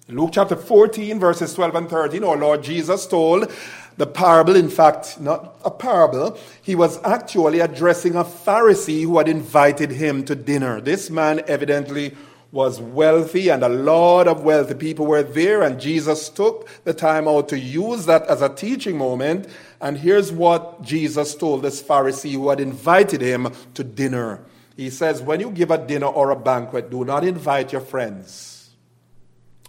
In 0.08 0.16
Luke 0.16 0.30
chapter 0.32 0.56
14, 0.56 1.20
verses 1.20 1.52
12 1.52 1.74
and 1.74 1.90
13, 1.90 2.24
our 2.24 2.36
Lord 2.36 2.62
Jesus 2.62 3.06
told 3.06 3.52
the 3.98 4.06
parable, 4.06 4.56
in 4.56 4.70
fact, 4.70 5.20
not 5.20 5.60
a 5.64 5.70
parable, 5.70 6.38
he 6.62 6.74
was 6.74 6.98
actually 7.04 7.60
addressing 7.60 8.14
a 8.14 8.24
Pharisee 8.24 9.02
who 9.02 9.18
had 9.18 9.28
invited 9.28 9.90
him 9.90 10.24
to 10.24 10.34
dinner. 10.34 10.80
This 10.80 11.10
man 11.10 11.42
evidently 11.46 12.16
was 12.50 12.80
wealthy 12.80 13.50
and 13.50 13.62
a 13.62 13.68
lot 13.68 14.26
of 14.26 14.42
wealthy 14.42 14.74
people 14.74 15.06
were 15.06 15.22
there 15.22 15.62
and 15.62 15.80
Jesus 15.80 16.28
took 16.30 16.68
the 16.84 16.94
time 16.94 17.28
out 17.28 17.48
to 17.50 17.58
use 17.58 18.06
that 18.06 18.26
as 18.26 18.40
a 18.40 18.48
teaching 18.48 18.96
moment 18.96 19.46
and 19.80 19.98
here's 19.98 20.32
what 20.32 20.82
Jesus 20.82 21.34
told 21.34 21.62
this 21.62 21.82
Pharisee 21.82 22.32
who 22.32 22.48
had 22.48 22.60
invited 22.60 23.20
him 23.20 23.52
to 23.74 23.84
dinner. 23.84 24.40
He 24.76 24.90
says, 24.90 25.20
when 25.20 25.40
you 25.40 25.50
give 25.50 25.70
a 25.70 25.78
dinner 25.78 26.06
or 26.06 26.30
a 26.30 26.36
banquet, 26.36 26.90
do 26.90 27.04
not 27.04 27.24
invite 27.24 27.72
your 27.72 27.80
friends 27.80 28.70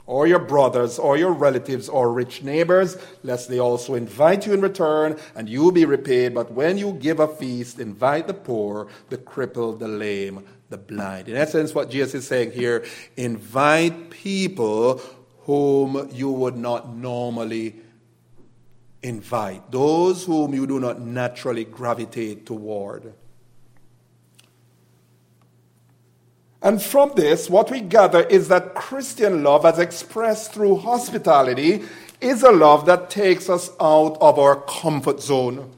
or 0.05 0.25
your 0.25 0.39
brothers 0.39 0.97
or 0.97 1.17
your 1.17 1.33
relatives 1.33 1.89
or 1.89 2.11
rich 2.11 2.41
neighbors, 2.43 2.97
lest 3.23 3.49
they 3.49 3.59
also 3.59 3.93
invite 3.93 4.47
you 4.47 4.53
in 4.53 4.61
return 4.61 5.17
and 5.35 5.49
you 5.49 5.71
be 5.71 5.85
repaid. 5.85 6.33
But 6.33 6.51
when 6.51 6.77
you 6.77 6.93
give 6.93 7.19
a 7.19 7.27
feast, 7.27 7.79
invite 7.79 8.25
the 8.25 8.33
poor, 8.33 8.87
the 9.09 9.17
crippled, 9.17 9.79
the 9.79 9.87
lame, 9.87 10.45
the 10.69 10.77
blind. 10.77 11.27
In 11.27 11.35
essence, 11.35 11.73
what 11.73 11.89
Jesus 11.89 12.15
is 12.15 12.27
saying 12.27 12.51
here 12.51 12.85
invite 13.17 14.09
people 14.09 15.01
whom 15.41 16.09
you 16.11 16.29
would 16.29 16.55
not 16.55 16.95
normally 16.95 17.75
invite, 19.01 19.71
those 19.71 20.25
whom 20.25 20.53
you 20.53 20.67
do 20.67 20.79
not 20.79 21.01
naturally 21.01 21.63
gravitate 21.65 22.45
toward. 22.45 23.13
And 26.61 26.81
from 26.81 27.13
this, 27.15 27.49
what 27.49 27.71
we 27.71 27.79
gather 27.79 28.21
is 28.23 28.49
that 28.49 28.75
Christian 28.75 29.43
love, 29.43 29.65
as 29.65 29.79
expressed 29.79 30.53
through 30.53 30.77
hospitality, 30.77 31.83
is 32.19 32.43
a 32.43 32.51
love 32.51 32.85
that 32.85 33.09
takes 33.09 33.49
us 33.49 33.69
out 33.79 34.17
of 34.19 34.37
our 34.37 34.61
comfort 34.63 35.21
zone. 35.21 35.71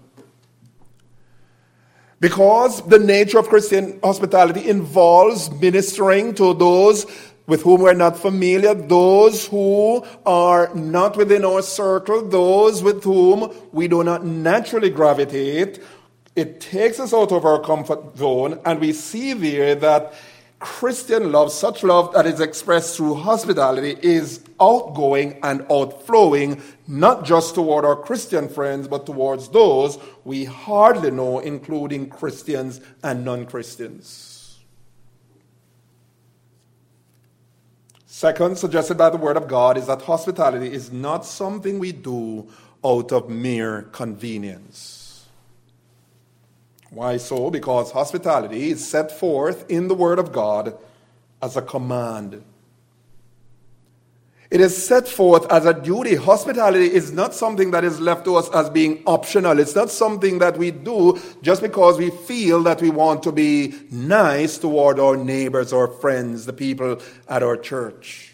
Because 2.21 2.84
the 2.84 2.99
nature 2.99 3.39
of 3.39 3.49
Christian 3.49 3.99
hospitality 4.03 4.69
involves 4.69 5.49
ministering 5.60 6.36
to 6.36 6.53
those 6.53 7.07
with 7.47 7.63
whom 7.63 7.81
we're 7.81 7.95
not 7.95 8.15
familiar, 8.15 8.75
those 8.75 9.47
who 9.47 10.05
are 10.23 10.73
not 10.75 11.17
within 11.17 11.43
our 11.43 11.63
circle, 11.63 12.23
those 12.25 12.84
with 12.84 13.03
whom 13.03 13.51
we 13.71 13.88
do 13.88 14.03
not 14.03 14.23
naturally 14.23 14.91
gravitate. 14.91 15.81
It 16.36 16.62
takes 16.62 16.99
us 16.99 17.12
out 17.12 17.31
of 17.31 17.43
our 17.43 17.60
comfort 17.60 18.15
zone, 18.15 18.62
and 18.65 18.79
we 18.79 18.93
see 18.93 19.34
there 19.34 19.73
that 19.73 20.13
Christian 20.62 21.32
love, 21.32 21.52
such 21.52 21.84
love 21.84 22.13
that 22.13 22.28
is 22.28 22.39
expressed 22.39 22.95
through 22.95 23.15
hospitality, 23.15 23.97
is 24.04 24.41
outgoing 24.62 25.39
and 25.41 25.65
outflowing, 25.71 26.62
not 26.88 27.26
just 27.26 27.56
toward 27.56 27.84
our 27.84 27.95
Christian 27.95 28.47
friends, 28.47 28.88
but 28.88 29.08
towards 29.08 29.50
those 29.50 29.97
we 30.24 30.45
hardly 30.45 31.10
know, 31.10 31.39
including 31.39 32.10
Christians 32.10 32.80
and 33.04 33.26
non 33.26 33.47
Christians. 33.47 34.60
Second, 38.06 38.56
suggested 38.56 39.00
by 39.00 39.10
the 39.10 39.17
Word 39.17 39.38
of 39.38 39.47
God, 39.47 39.78
is 39.78 39.88
that 39.88 40.04
hospitality 40.04 40.71
is 40.71 40.91
not 40.91 41.26
something 41.26 41.80
we 41.80 41.91
do 41.91 42.47
out 42.86 43.12
of 43.12 43.32
mere 43.32 43.84
convenience. 43.91 45.01
Why 46.91 47.17
so? 47.17 47.49
Because 47.49 47.91
hospitality 47.91 48.69
is 48.69 48.86
set 48.86 49.12
forth 49.12 49.69
in 49.71 49.88
the 49.88 49.95
Word 49.95 50.19
of 50.19 50.32
God 50.32 50.77
as 51.41 51.56
a 51.56 51.62
command. 51.62 52.43
It 54.51 54.60
is 54.60 54.75
set 54.86 55.08
forth 55.08 55.49
as 55.49 55.65
a 55.65 55.73
duty. 55.73 56.15
Hospitality 56.15 56.93
is 56.93 57.13
not 57.13 57.34
something 57.34 57.71
that 57.71 57.86
is 57.86 58.01
left 58.01 58.25
to 58.25 58.36
us 58.36 58.49
as 58.49 58.69
being 58.69 59.01
optional. 59.08 59.58
It's 59.60 59.73
not 59.75 59.89
something 59.89 60.39
that 60.39 60.58
we 60.58 60.71
do 60.71 61.17
just 61.41 61.62
because 61.62 61.97
we 61.97 62.10
feel 62.10 62.62
that 62.63 62.82
we 62.82 62.89
want 62.89 63.23
to 63.23 63.32
be 63.32 63.73
nice 63.89 64.58
toward 64.58 64.99
our 64.99 65.15
neighbors 65.15 65.71
our 65.71 65.88
friends, 65.88 66.45
the 66.45 66.51
people 66.51 66.99
at 67.30 67.41
our 67.41 67.56
church. 67.56 68.34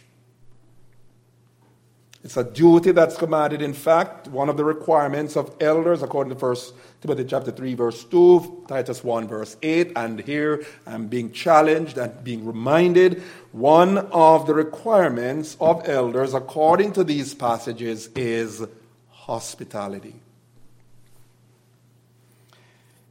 It's 2.24 2.36
a 2.36 2.43
duty 2.43 2.91
that's 2.91 3.15
commanded. 3.15 3.62
In 3.62 3.74
fact, 3.74 4.28
one 4.28 4.50
of 4.50 4.58
the 4.58 4.65
requirements 4.65 5.38
of 5.38 5.56
elders, 5.62 6.02
according 6.02 6.36
to 6.36 6.46
1 6.46 6.56
Timothy 7.00 7.26
chapter 7.26 7.52
3, 7.52 7.76
verse 7.76 8.04
2, 8.06 8.66
Titus 8.68 9.04
1, 9.04 9.28
verse 9.28 9.56
8, 9.62 9.92
and 9.96 10.20
here 10.20 10.66
I'm 10.88 11.08
being 11.08 11.32
challenged 11.32 11.98
and 11.98 12.24
being 12.24 12.44
reminded. 12.44 13.22
One 13.52 14.00
of 14.00 14.48
the 14.48 14.56
requirements 14.56 15.58
of 15.62 15.88
elders, 15.88 16.34
according 16.34 16.94
to 16.94 17.04
these 17.04 17.36
passages, 17.36 18.10
is 18.16 18.66
hospitality. 19.12 20.16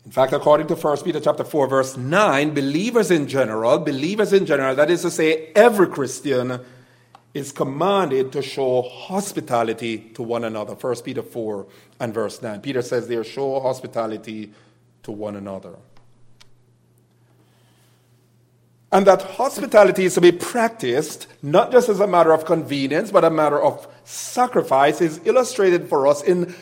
In 0.05 0.11
fact, 0.11 0.33
according 0.33 0.66
to 0.68 0.75
1 0.75 0.96
Peter 1.05 1.20
chapter 1.20 1.44
4, 1.44 1.68
verse 1.68 1.96
9, 1.96 2.55
believers 2.55 3.12
in 3.12 3.29
general, 3.29 3.79
believers 3.79 4.33
in 4.33 4.46
general, 4.46 4.75
that 4.75 4.90
is 4.90 5.03
to 5.03 5.11
say, 5.12 5.53
every 5.55 5.87
Christian, 5.87 6.61
is 7.37 7.53
commanded 7.53 8.33
to 8.33 8.40
show 8.40 8.81
hospitality 8.81 9.99
to 10.14 10.22
one 10.22 10.42
another. 10.42 10.75
1 10.75 11.03
Peter 11.03 11.22
4 11.22 11.66
and 12.01 12.14
verse 12.14 12.40
9. 12.40 12.62
Peter 12.62 12.81
says 12.81 13.09
there, 13.09 13.22
show 13.22 13.61
hospitality 13.61 14.51
to 15.03 15.12
one 15.12 15.37
another. 15.37 15.75
And 18.90 19.07
that 19.07 19.20
hospitality 19.20 20.07
is 20.07 20.14
to 20.14 20.22
be 20.22 20.33
practiced 20.33 21.27
not 21.42 21.72
just 21.72 21.90
as 21.90 22.01
a 22.01 22.07
matter 22.07 22.33
of 22.33 22.46
convenience, 22.46 23.11
but 23.11 23.22
a 23.22 23.31
matter 23.31 23.61
of 23.62 23.87
sacrifice 24.05 25.03
is 25.03 25.20
illustrated 25.27 25.90
for 25.90 26.07
us 26.07 26.22
in 26.22 26.55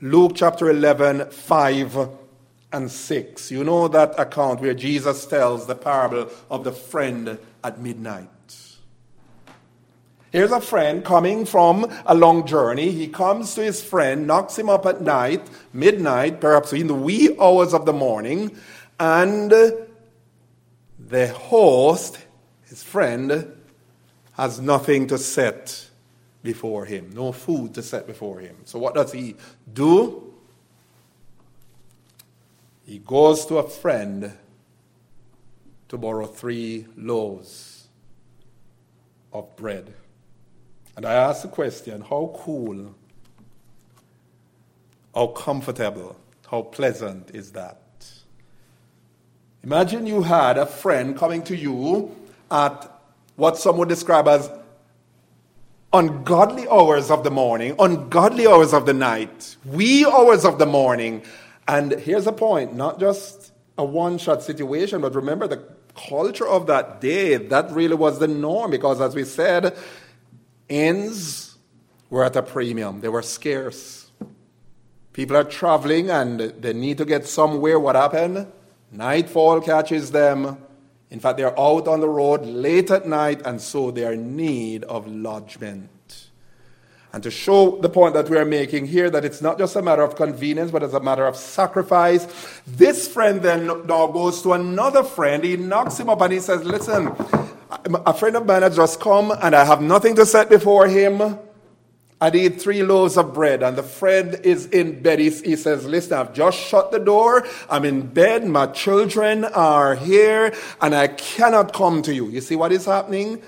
Luke 0.00 0.32
chapter 0.34 0.70
11, 0.70 1.32
5 1.32 2.08
and 2.72 2.90
6. 2.90 3.50
You 3.50 3.62
know 3.62 3.88
that 3.88 4.18
account 4.18 4.62
where 4.62 4.72
Jesus 4.72 5.26
tells 5.26 5.66
the 5.66 5.74
parable 5.74 6.30
of 6.50 6.64
the 6.64 6.72
friend 6.72 7.38
at 7.62 7.78
midnight. 7.78 8.28
Here's 10.34 10.50
a 10.50 10.60
friend 10.60 11.04
coming 11.04 11.46
from 11.46 11.88
a 12.04 12.12
long 12.12 12.44
journey. 12.44 12.90
He 12.90 13.06
comes 13.06 13.54
to 13.54 13.62
his 13.62 13.84
friend, 13.84 14.26
knocks 14.26 14.58
him 14.58 14.68
up 14.68 14.84
at 14.84 15.00
night, 15.00 15.48
midnight, 15.72 16.40
perhaps 16.40 16.72
in 16.72 16.88
the 16.88 16.94
wee 16.94 17.36
hours 17.40 17.72
of 17.72 17.86
the 17.86 17.92
morning, 17.92 18.50
and 18.98 19.52
the 20.98 21.28
host, 21.28 22.18
his 22.64 22.82
friend, 22.82 23.56
has 24.32 24.58
nothing 24.58 25.06
to 25.06 25.18
set 25.18 25.88
before 26.42 26.84
him, 26.84 27.10
no 27.14 27.30
food 27.30 27.72
to 27.74 27.82
set 27.84 28.04
before 28.04 28.40
him. 28.40 28.56
So, 28.64 28.80
what 28.80 28.96
does 28.96 29.12
he 29.12 29.36
do? 29.72 30.34
He 32.84 32.98
goes 32.98 33.46
to 33.46 33.58
a 33.58 33.68
friend 33.68 34.32
to 35.86 35.96
borrow 35.96 36.26
three 36.26 36.86
loaves 36.96 37.86
of 39.32 39.54
bread. 39.54 39.94
And 40.96 41.04
I 41.06 41.14
ask 41.14 41.42
the 41.42 41.48
question 41.48 42.02
how 42.02 42.32
cool, 42.36 42.94
how 45.14 45.28
comfortable, 45.28 46.16
how 46.50 46.62
pleasant 46.62 47.30
is 47.34 47.52
that? 47.52 47.80
Imagine 49.64 50.06
you 50.06 50.22
had 50.22 50.58
a 50.58 50.66
friend 50.66 51.16
coming 51.16 51.42
to 51.44 51.56
you 51.56 52.14
at 52.50 52.90
what 53.36 53.56
some 53.56 53.78
would 53.78 53.88
describe 53.88 54.28
as 54.28 54.50
ungodly 55.92 56.68
hours 56.68 57.10
of 57.10 57.24
the 57.24 57.30
morning, 57.30 57.74
ungodly 57.78 58.46
hours 58.46 58.74
of 58.74 58.84
the 58.84 58.92
night, 58.92 59.56
wee 59.64 60.04
hours 60.04 60.44
of 60.44 60.58
the 60.58 60.66
morning. 60.66 61.22
And 61.66 61.92
here's 61.92 62.24
the 62.24 62.32
point 62.32 62.74
not 62.74 63.00
just 63.00 63.52
a 63.78 63.84
one 63.84 64.18
shot 64.18 64.42
situation, 64.42 65.00
but 65.00 65.14
remember 65.14 65.48
the 65.48 65.64
culture 65.96 66.46
of 66.46 66.66
that 66.66 67.00
day, 67.00 67.36
that 67.36 67.70
really 67.70 67.94
was 67.94 68.18
the 68.18 68.28
norm 68.28 68.70
because, 68.70 69.00
as 69.00 69.14
we 69.14 69.24
said, 69.24 69.76
inns 70.68 71.56
were 72.10 72.24
at 72.24 72.36
a 72.36 72.42
premium, 72.42 73.00
they 73.00 73.08
were 73.08 73.22
scarce. 73.22 74.10
People 75.12 75.36
are 75.36 75.44
traveling 75.44 76.10
and 76.10 76.40
they 76.40 76.72
need 76.72 76.98
to 76.98 77.04
get 77.04 77.26
somewhere. 77.26 77.78
What 77.78 77.94
happened? 77.94 78.50
Nightfall 78.90 79.60
catches 79.60 80.10
them. 80.10 80.58
In 81.10 81.20
fact, 81.20 81.38
they're 81.38 81.58
out 81.58 81.86
on 81.86 82.00
the 82.00 82.08
road 82.08 82.44
late 82.44 82.90
at 82.90 83.06
night, 83.06 83.42
and 83.44 83.60
so 83.60 83.92
they 83.92 84.04
are 84.04 84.14
in 84.14 84.36
need 84.36 84.82
of 84.84 85.06
lodgment. 85.06 85.90
And 87.12 87.22
to 87.22 87.30
show 87.30 87.80
the 87.80 87.88
point 87.88 88.14
that 88.14 88.28
we 88.28 88.36
are 88.36 88.44
making 88.44 88.86
here, 88.86 89.08
that 89.08 89.24
it's 89.24 89.40
not 89.40 89.56
just 89.56 89.76
a 89.76 89.82
matter 89.82 90.02
of 90.02 90.16
convenience, 90.16 90.72
but 90.72 90.82
it's 90.82 90.94
a 90.94 91.00
matter 91.00 91.24
of 91.24 91.36
sacrifice, 91.36 92.26
this 92.66 93.06
friend 93.06 93.40
then 93.40 93.66
now 93.86 94.08
goes 94.08 94.42
to 94.42 94.54
another 94.54 95.04
friend. 95.04 95.44
He 95.44 95.56
knocks 95.56 96.00
him 96.00 96.10
up 96.10 96.20
and 96.22 96.32
he 96.32 96.40
says, 96.40 96.64
Listen, 96.64 97.14
a 97.70 98.14
friend 98.14 98.36
of 98.36 98.46
mine 98.46 98.62
has 98.62 98.76
just 98.76 99.00
come 99.00 99.32
and 99.42 99.54
I 99.54 99.64
have 99.64 99.80
nothing 99.80 100.14
to 100.16 100.26
set 100.26 100.48
before 100.48 100.88
him. 100.88 101.38
I 102.20 102.30
need 102.30 102.60
three 102.60 102.82
loaves 102.82 103.16
of 103.16 103.34
bread. 103.34 103.62
And 103.62 103.76
the 103.76 103.82
friend 103.82 104.40
is 104.44 104.66
in 104.66 105.02
bed. 105.02 105.18
He, 105.18 105.30
he, 105.30 105.56
says, 105.56 105.84
Listen, 105.84 106.18
I've 106.18 106.32
just 106.32 106.58
shut 106.58 106.90
the 106.90 106.98
door. 106.98 107.46
I'm 107.68 107.84
in 107.84 108.06
bed. 108.06 108.46
My 108.46 108.66
children 108.68 109.44
are 109.44 109.94
here 109.94 110.54
and 110.80 110.94
I 110.94 111.08
cannot 111.08 111.72
come 111.72 112.02
to 112.02 112.14
you. 112.14 112.28
You 112.28 112.40
see 112.40 112.56
what 112.56 112.72
is 112.72 112.86
happening? 112.86 113.42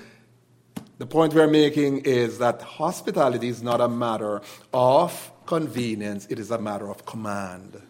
The 0.98 1.06
point 1.06 1.34
we're 1.34 1.46
making 1.46 2.00
is 2.00 2.38
that 2.38 2.62
hospitality 2.62 3.48
is 3.48 3.62
not 3.62 3.80
a 3.80 3.88
matter 3.88 4.40
of 4.72 5.32
convenience, 5.46 6.26
it 6.28 6.38
is 6.38 6.50
a 6.50 6.58
matter 6.58 6.90
of 6.90 7.06
command. 7.06 7.80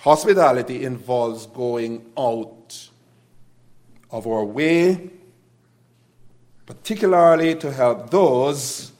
Hospitality 0.00 0.84
involves 0.84 1.46
going 1.46 2.04
out 2.18 2.90
of 4.10 4.26
our 4.26 4.44
way, 4.44 5.10
particularly 6.66 7.54
to 7.56 7.72
help 7.72 8.10
those, 8.10 8.92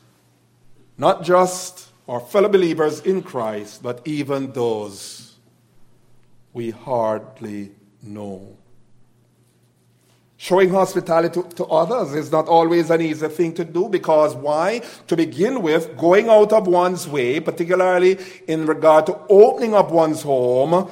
not 0.98 1.22
just 1.22 1.88
our 2.08 2.20
fellow 2.20 2.48
believers 2.48 3.00
in 3.00 3.22
Christ, 3.22 3.82
but 3.82 4.00
even 4.04 4.52
those 4.52 5.36
we 6.52 6.70
hardly 6.70 7.72
know. 8.02 8.56
Showing 10.38 10.70
hospitality 10.70 11.40
to, 11.40 11.48
to, 11.56 11.64
others 11.64 12.14
is 12.14 12.30
not 12.30 12.46
always 12.46 12.90
an 12.90 13.00
easy 13.00 13.28
thing 13.28 13.54
to 13.54 13.64
do 13.64 13.88
because 13.88 14.34
why? 14.34 14.82
To 15.06 15.16
begin 15.16 15.62
with, 15.62 15.96
going 15.96 16.28
out 16.28 16.52
of 16.52 16.66
one's 16.66 17.08
way, 17.08 17.40
particularly 17.40 18.18
in 18.46 18.66
regard 18.66 19.06
to 19.06 19.18
opening 19.28 19.74
up 19.74 19.90
one's 19.90 20.22
home, 20.22 20.90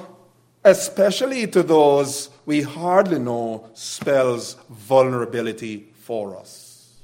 especially 0.64 1.46
to 1.48 1.62
those 1.62 2.30
we 2.46 2.62
hardly 2.62 3.18
know, 3.18 3.70
spells 3.74 4.56
vulnerability 4.70 5.92
for 6.00 6.36
us. 6.36 7.00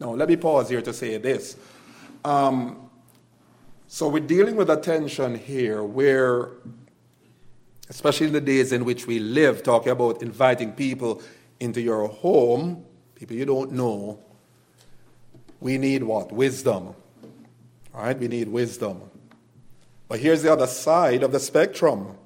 Now, 0.00 0.10
let 0.14 0.28
me 0.28 0.36
pause 0.36 0.68
here 0.68 0.82
to 0.82 0.92
say 0.92 1.16
this. 1.18 1.56
Um, 2.24 2.90
so, 3.88 4.08
we're 4.08 4.20
dealing 4.20 4.54
with 4.54 4.70
a 4.70 4.76
tension 4.76 5.34
here 5.34 5.82
where, 5.82 6.50
especially 7.88 8.28
in 8.28 8.32
the 8.32 8.40
days 8.40 8.72
in 8.72 8.84
which 8.84 9.06
we 9.06 9.18
live, 9.18 9.62
talking 9.62 9.90
about 9.90 10.22
inviting 10.22 10.72
people 10.72 11.22
into 11.58 11.80
your 11.80 12.06
home, 12.06 12.84
people 13.14 13.34
you 13.34 13.44
don't 13.44 13.72
know, 13.72 14.20
we 15.60 15.78
need 15.78 16.04
what? 16.04 16.30
Wisdom. 16.30 16.94
All 17.94 18.02
right, 18.02 18.16
we 18.16 18.28
need 18.28 18.48
wisdom. 18.48 19.02
But 20.06 20.20
here's 20.20 20.42
the 20.42 20.52
other 20.52 20.66
side 20.66 21.22
of 21.22 21.32
the 21.32 21.40
spectrum. 21.40 22.16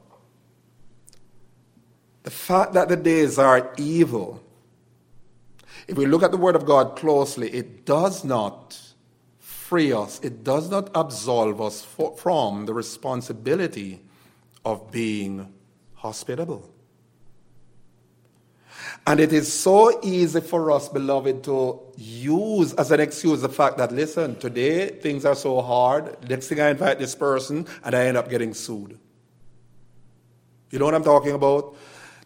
The 2.23 2.31
fact 2.31 2.73
that 2.75 2.89
the 2.89 2.97
days 2.97 3.39
are 3.39 3.73
evil, 3.77 4.43
if 5.89 5.97
we 5.97 6.07
look 6.07 6.23
at 6.23 6.31
the 6.31 6.37
Word 6.37 6.55
of 6.55 6.65
God 6.65 6.97
closely, 6.97 7.51
it 7.51 7.85
does 7.85 8.25
not 8.25 8.79
free 9.39 9.93
us, 9.93 10.21
it 10.23 10.45
does 10.45 10.71
not 10.71 10.91
absolve 10.95 11.61
us 11.61 11.85
for, 11.85 12.17
from 12.17 12.67
the 12.67 12.75
responsibility 12.75 14.01
of 14.65 14.91
being 14.93 15.53
hospitable. 15.95 16.69
And 19.07 19.19
it 19.19 19.33
is 19.33 19.53
so 19.53 19.99
easy 20.05 20.41
for 20.41 20.71
us, 20.71 20.89
beloved, 20.89 21.43
to 21.45 21.81
use 21.97 22.73
as 22.75 22.91
an 22.93 23.01
excuse 23.01 23.41
the 23.41 23.49
fact 23.49 23.79
that, 23.79 23.91
listen, 23.91 24.37
today 24.37 24.91
things 24.91 25.25
are 25.25 25.35
so 25.35 25.61
hard. 25.61 26.29
Next 26.29 26.49
thing 26.49 26.61
I 26.61 26.71
invite 26.71 26.99
this 26.99 27.15
person 27.15 27.67
and 27.83 27.95
I 27.95 28.07
end 28.07 28.17
up 28.17 28.31
getting 28.31 28.55
sued. 28.55 28.99
You 30.71 30.79
know 30.79 30.85
what 30.85 30.95
I'm 30.95 31.05
talking 31.05 31.33
about? 31.33 31.75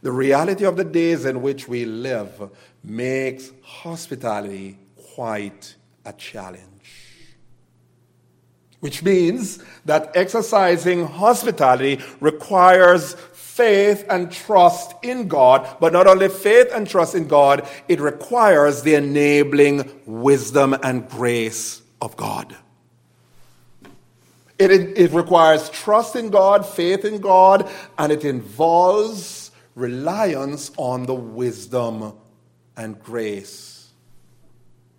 The 0.06 0.12
reality 0.12 0.64
of 0.64 0.76
the 0.76 0.84
days 0.84 1.24
in 1.24 1.42
which 1.42 1.66
we 1.66 1.84
live 1.84 2.50
makes 2.84 3.50
hospitality 3.60 4.78
quite 5.16 5.74
a 6.04 6.12
challenge. 6.12 6.62
Which 8.78 9.02
means 9.02 9.58
that 9.84 10.12
exercising 10.14 11.08
hospitality 11.08 12.00
requires 12.20 13.14
faith 13.14 14.06
and 14.08 14.30
trust 14.30 14.94
in 15.02 15.26
God, 15.26 15.66
but 15.80 15.92
not 15.92 16.06
only 16.06 16.28
faith 16.28 16.68
and 16.72 16.88
trust 16.88 17.16
in 17.16 17.26
God, 17.26 17.68
it 17.88 17.98
requires 17.98 18.82
the 18.82 18.94
enabling 18.94 19.90
wisdom 20.06 20.76
and 20.84 21.08
grace 21.08 21.82
of 22.00 22.16
God. 22.16 22.54
It, 24.56 24.70
it, 24.70 25.10
requires 25.10 25.68
trust 25.68 26.14
in 26.14 26.30
God, 26.30 26.64
faith 26.64 27.04
in 27.04 27.20
God, 27.20 27.68
and 27.98 28.12
it 28.12 28.24
involves 28.24 29.45
reliance 29.76 30.72
on 30.78 31.06
the 31.06 31.14
wisdom 31.14 32.14
and 32.76 32.98
grace 32.98 33.90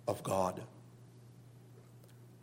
of 0.06 0.22
God. 0.22 0.62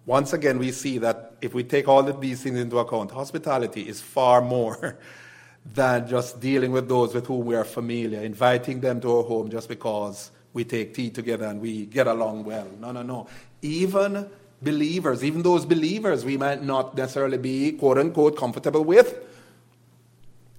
Once 0.05 0.33
again, 0.33 0.59
we 0.59 0.71
see 0.71 0.99
that 0.99 1.35
if 1.41 1.55
we 1.55 1.63
take 1.63 1.87
all 1.87 2.07
of 2.07 2.21
these 2.21 2.43
things 2.43 2.59
into 2.59 2.77
account, 2.77 3.09
hospitality 3.09 3.87
is 3.87 3.99
far 4.01 4.41
more 4.41 4.99
than 5.73 6.07
just 6.07 6.39
dealing 6.39 6.71
with 6.71 6.87
those 6.87 7.15
with 7.15 7.25
whom 7.25 7.45
we 7.45 7.55
are 7.55 7.63
familiar, 7.63 8.21
inviting 8.21 8.81
them 8.81 9.01
to 9.01 9.17
our 9.17 9.23
home 9.23 9.49
just 9.49 9.67
because 9.67 10.29
we 10.53 10.63
take 10.63 10.93
tea 10.93 11.09
together 11.09 11.45
and 11.45 11.59
we 11.59 11.85
get 11.87 12.05
along 12.05 12.43
well. 12.43 12.67
No, 12.79 12.91
no, 12.91 13.01
no. 13.01 13.27
Even 13.61 14.29
believers, 14.61 15.23
even 15.23 15.41
those 15.41 15.65
believers 15.65 16.23
we 16.23 16.37
might 16.37 16.61
not 16.61 16.95
necessarily 16.95 17.37
be 17.37 17.71
quote 17.71 17.97
unquote 17.97 18.37
comfortable 18.37 18.83
with, 18.83 19.24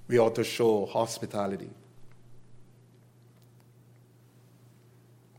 we 0.08 0.18
ought 0.18 0.34
to 0.36 0.44
show 0.44 0.86
hospitality. 0.86 1.70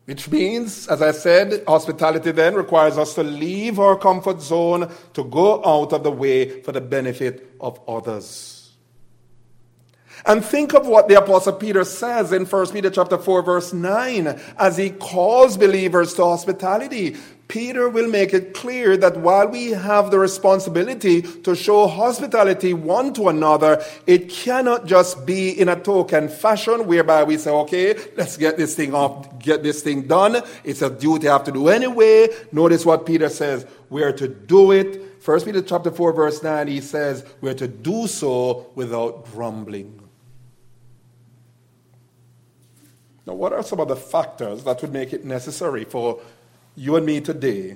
Which 0.06 0.30
means, 0.32 0.88
as 0.88 1.02
I 1.02 1.12
said, 1.12 1.64
hospitality 1.68 2.32
then 2.32 2.56
requires 2.56 2.98
us 2.98 3.14
to 3.16 3.24
leave 3.24 3.78
our 3.78 3.98
comfort 3.98 4.42
zone 4.42 4.90
to 5.14 5.24
go 5.26 5.64
out 5.66 5.92
of 5.92 6.04
the 6.04 6.12
way 6.12 6.62
for 6.62 6.72
the 6.72 6.80
benefit 6.80 7.54
of 7.60 7.82
others. 7.90 8.72
And 10.26 10.44
think 10.44 10.74
of 10.74 10.88
what 10.88 11.08
the 11.08 11.16
apostle 11.16 11.54
Peter 11.54 11.84
says 11.84 12.32
in 12.32 12.46
1 12.46 12.68
Peter 12.72 12.90
chapter 12.90 13.18
4 13.18 13.42
verse 13.44 13.74
9 13.74 14.28
as 14.58 14.78
he 14.78 14.92
calls 14.92 15.58
believers 15.58 16.14
to 16.16 16.24
hospitality. 16.24 17.18
Peter 17.48 17.88
will 17.88 18.10
make 18.10 18.34
it 18.34 18.54
clear 18.54 18.98
that 18.98 19.16
while 19.18 19.48
we 19.48 19.72
have 19.72 20.12
the 20.12 20.20
responsibility 20.20 21.22
to 21.22 21.56
show 21.56 21.88
hospitality 21.88 22.74
one 22.74 23.14
to 23.14 23.30
another, 23.30 23.82
it 24.06 24.30
cannot 24.30 24.86
just 24.86 25.26
be 25.26 25.50
in 25.50 25.70
a 25.70 25.80
token 25.80 26.28
fashion 26.28 26.86
whereby 26.88 27.24
we 27.24 27.38
say, 27.38 27.50
okay, 27.50 27.98
let's 28.18 28.36
get 28.36 28.58
this 28.58 28.76
thing 28.76 28.94
off, 28.94 29.40
get 29.40 29.64
this 29.64 29.82
thing 29.82 30.08
done. 30.08 30.42
It's 30.66 30.82
a 30.82 30.90
duty 30.90 31.30
I 31.30 31.34
have 31.34 31.46
to 31.46 31.54
do 31.54 31.70
anyway. 31.70 32.28
Notice 32.52 32.86
what 32.86 33.06
Peter 33.06 33.30
says. 33.30 33.66
We 33.90 34.04
are 34.04 34.14
to 34.14 34.28
do 34.28 34.72
it. 34.72 35.22
First 35.22 35.46
Peter 35.46 35.62
chapter 35.62 35.92
4 35.92 36.12
verse 36.14 36.44
9, 36.44 36.68
he 36.68 36.82
says, 36.82 37.26
we're 37.40 37.54
to 37.54 37.68
do 37.68 38.08
so 38.08 38.72
without 38.76 39.26
grumbling. 39.32 40.02
Now, 43.26 43.34
what 43.34 43.52
are 43.52 43.62
some 43.62 43.82
of 43.82 43.90
the 43.90 43.96
factors 43.98 44.64
that 44.64 44.82
would 44.82 44.94
make 44.94 45.12
it 45.12 45.26
necessary 45.26 45.84
for 45.84 46.22
you 46.78 46.96
and 46.96 47.06
me 47.06 47.20
today 47.20 47.76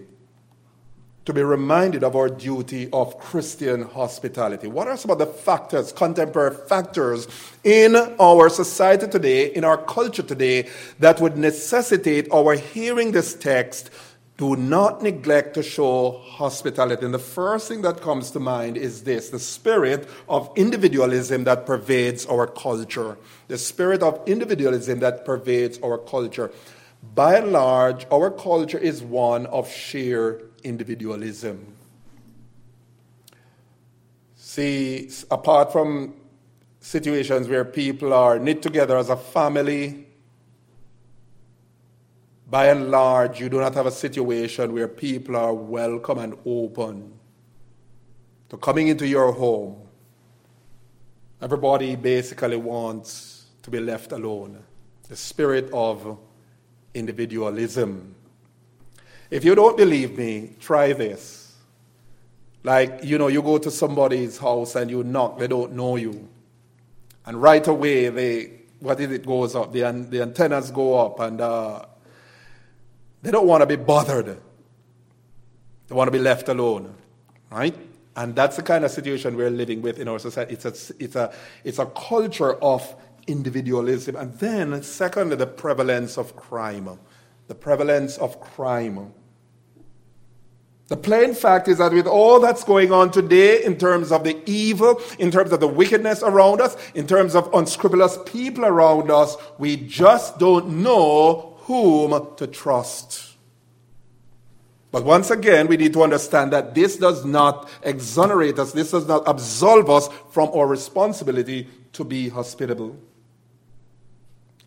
to 1.25 1.33
be 1.33 1.43
reminded 1.43 2.03
of 2.03 2.15
our 2.15 2.29
duty 2.29 2.87
of 2.93 3.17
Christian 3.17 3.81
hospitality? 3.81 4.67
What 4.67 4.87
are 4.87 4.95
some 4.95 5.11
of 5.11 5.17
the 5.17 5.25
factors, 5.25 5.91
contemporary 5.91 6.55
factors 6.55 7.27
in 7.63 7.95
our 7.95 8.47
society 8.47 9.07
today, 9.07 9.53
in 9.53 9.63
our 9.63 9.77
culture 9.77 10.23
today, 10.23 10.69
that 10.99 11.19
would 11.19 11.35
necessitate 11.35 12.31
our 12.31 12.53
hearing 12.53 13.11
this 13.11 13.33
text 13.33 13.89
do 14.37 14.55
not 14.55 15.03
neglect 15.03 15.53
to 15.53 15.61
show 15.61 16.19
hospitality. 16.25 17.05
And 17.05 17.13
the 17.13 17.19
first 17.19 17.67
thing 17.67 17.83
that 17.83 18.01
comes 18.01 18.31
to 18.31 18.39
mind 18.39 18.75
is 18.75 19.03
this 19.03 19.29
the 19.29 19.37
spirit 19.37 20.09
of 20.27 20.51
individualism 20.55 21.43
that 21.43 21.67
pervades 21.67 22.25
our 22.25 22.47
culture. 22.47 23.19
The 23.49 23.59
spirit 23.59 24.01
of 24.01 24.19
individualism 24.27 24.99
that 25.01 25.25
pervades 25.25 25.77
our 25.83 25.99
culture. 25.99 26.49
By 27.03 27.37
and 27.37 27.51
large, 27.51 28.05
our 28.11 28.29
culture 28.29 28.77
is 28.77 29.01
one 29.01 29.45
of 29.47 29.69
sheer 29.69 30.41
individualism. 30.63 31.75
See, 34.35 35.09
apart 35.29 35.71
from 35.71 36.13
situations 36.79 37.47
where 37.47 37.65
people 37.65 38.13
are 38.13 38.37
knit 38.37 38.61
together 38.61 38.97
as 38.97 39.09
a 39.09 39.15
family, 39.15 40.07
by 42.49 42.67
and 42.67 42.91
large, 42.91 43.39
you 43.39 43.49
do 43.49 43.59
not 43.59 43.73
have 43.75 43.85
a 43.85 43.91
situation 43.91 44.73
where 44.73 44.87
people 44.87 45.37
are 45.37 45.53
welcome 45.53 46.19
and 46.19 46.37
open 46.45 47.13
to 48.49 48.57
coming 48.57 48.89
into 48.89 49.07
your 49.07 49.31
home. 49.31 49.87
Everybody 51.41 51.95
basically 51.95 52.57
wants 52.57 53.45
to 53.63 53.71
be 53.71 53.79
left 53.79 54.11
alone. 54.11 54.61
The 55.07 55.15
spirit 55.15 55.69
of 55.71 56.17
individualism. 56.93 58.15
If 59.29 59.45
you 59.45 59.55
don't 59.55 59.77
believe 59.77 60.17
me, 60.17 60.55
try 60.59 60.93
this. 60.93 61.55
Like, 62.63 63.03
you 63.03 63.17
know, 63.17 63.27
you 63.27 63.41
go 63.41 63.57
to 63.57 63.71
somebody's 63.71 64.37
house 64.37 64.75
and 64.75 64.91
you 64.91 65.03
knock, 65.03 65.39
they 65.39 65.47
don't 65.47 65.73
know 65.73 65.95
you. 65.95 66.27
And 67.25 67.41
right 67.41 67.65
away, 67.65 68.09
they, 68.09 68.51
what 68.79 68.99
is 68.99 69.11
it, 69.11 69.25
goes 69.25 69.55
up, 69.55 69.71
the, 69.71 69.81
the 70.09 70.21
antennas 70.21 70.69
go 70.71 70.99
up, 70.99 71.19
and 71.19 71.39
uh, 71.39 71.85
they 73.21 73.31
don't 73.31 73.47
want 73.47 73.61
to 73.61 73.67
be 73.67 73.77
bothered. 73.77 74.39
They 75.87 75.95
want 75.95 76.07
to 76.07 76.11
be 76.11 76.19
left 76.19 76.49
alone, 76.49 76.93
right? 77.51 77.75
And 78.15 78.35
that's 78.35 78.57
the 78.57 78.63
kind 78.63 78.83
of 78.83 78.91
situation 78.91 79.35
we're 79.35 79.49
living 79.49 79.81
with 79.81 79.99
in 79.99 80.07
our 80.07 80.19
society. 80.19 80.53
It's 80.53 80.65
a, 80.65 80.93
it's 80.99 81.15
a, 81.15 81.33
it's 81.63 81.79
a 81.79 81.85
culture 81.85 82.53
of 82.55 82.95
individualism. 83.31 84.15
And 84.15 84.33
then, 84.39 84.83
secondly, 84.83 85.35
the 85.35 85.47
prevalence 85.47 86.17
of 86.17 86.35
crime. 86.35 86.99
The 87.47 87.55
prevalence 87.55 88.17
of 88.17 88.39
crime. 88.39 89.13
The 90.91 90.97
plain 90.97 91.33
fact 91.33 91.69
is 91.69 91.77
that 91.77 91.93
with 91.93 92.05
all 92.05 92.41
that's 92.41 92.65
going 92.65 92.91
on 92.91 93.11
today 93.11 93.63
in 93.63 93.77
terms 93.77 94.11
of 94.11 94.25
the 94.25 94.37
evil, 94.45 94.99
in 95.19 95.31
terms 95.31 95.53
of 95.53 95.61
the 95.61 95.67
wickedness 95.67 96.21
around 96.21 96.59
us, 96.59 96.75
in 96.93 97.07
terms 97.07 97.33
of 97.33 97.49
unscrupulous 97.53 98.17
people 98.25 98.65
around 98.65 99.09
us, 99.09 99.37
we 99.57 99.77
just 99.77 100.37
don't 100.37 100.83
know 100.83 101.55
whom 101.59 102.35
to 102.35 102.45
trust. 102.45 103.37
But 104.91 105.05
once 105.05 105.31
again, 105.31 105.67
we 105.67 105.77
need 105.77 105.93
to 105.93 106.03
understand 106.03 106.51
that 106.51 106.75
this 106.75 106.97
does 106.97 107.23
not 107.23 107.69
exonerate 107.83 108.59
us, 108.59 108.73
this 108.73 108.91
does 108.91 109.07
not 109.07 109.23
absolve 109.25 109.89
us 109.89 110.09
from 110.31 110.49
our 110.53 110.67
responsibility 110.67 111.69
to 111.93 112.03
be 112.03 112.27
hospitable. 112.27 112.97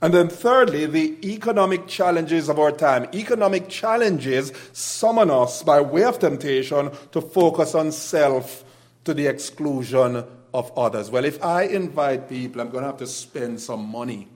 And 0.03 0.13
then, 0.13 0.29
thirdly, 0.29 0.87
the 0.87 1.17
economic 1.25 1.87
challenges 1.87 2.49
of 2.49 2.59
our 2.59 2.73
time. 2.73 3.09
Economic 3.15 3.69
challenges 3.69 4.53
summon 4.73 5.31
us 5.31 5.63
by 5.63 5.81
way 5.81 6.05
of 6.05 6.19
temptation 6.19 6.91
to 7.13 7.21
focus 7.21 7.75
on 7.75 7.93
self 7.93 8.65
to 9.05 9.15
the 9.15 9.27
exclusion 9.27 10.25
of 10.53 10.73
others. 10.77 11.11
Well, 11.11 11.25
if 11.25 11.43
I 11.43 11.63
invite 11.63 12.29
people, 12.29 12.61
I'm 12.61 12.71
going 12.71 12.83
to 12.83 12.89
have 12.89 12.99
to 12.99 13.07
spend 13.07 13.61
some 13.61 13.87
money. 13.89 14.29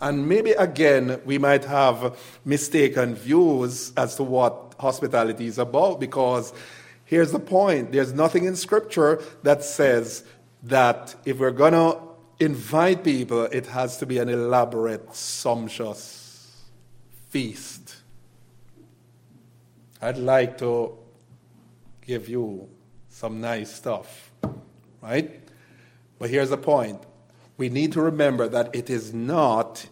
And 0.00 0.28
maybe 0.28 0.52
again, 0.52 1.20
we 1.24 1.38
might 1.38 1.64
have 1.64 2.18
mistaken 2.44 3.14
views 3.14 3.92
as 3.96 4.16
to 4.16 4.22
what 4.22 4.74
hospitality 4.78 5.46
is 5.46 5.58
about 5.58 5.98
because 5.98 6.52
here's 7.04 7.32
the 7.32 7.38
point 7.38 7.92
there's 7.92 8.12
nothing 8.12 8.44
in 8.44 8.56
Scripture 8.56 9.22
that 9.44 9.64
says 9.64 10.24
that 10.64 11.14
if 11.24 11.38
we're 11.38 11.50
going 11.50 11.72
to 11.72 11.98
invite 12.40 13.04
people, 13.04 13.44
it 13.44 13.66
has 13.66 13.96
to 13.98 14.06
be 14.06 14.18
an 14.18 14.28
elaborate, 14.28 15.14
sumptuous 15.14 16.62
feast. 17.30 17.96
I'd 20.00 20.18
like 20.18 20.58
to 20.58 20.96
give 22.06 22.28
you 22.28 22.68
some 23.08 23.40
nice 23.40 23.72
stuff, 23.72 24.30
right? 25.00 25.40
But 26.18 26.30
here's 26.30 26.50
the 26.50 26.58
point 26.58 27.00
we 27.56 27.68
need 27.68 27.92
to 27.92 28.02
remember 28.02 28.48
that 28.48 28.74
it 28.74 28.90
is 28.90 29.14
not 29.14 29.86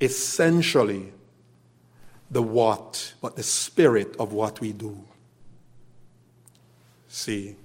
essentially 0.00 1.12
the 2.30 2.42
what, 2.42 3.12
but 3.20 3.36
the 3.36 3.42
spirit 3.42 4.16
of 4.18 4.32
what 4.32 4.60
we 4.60 4.72
do. 4.72 5.04
See? 7.08 7.56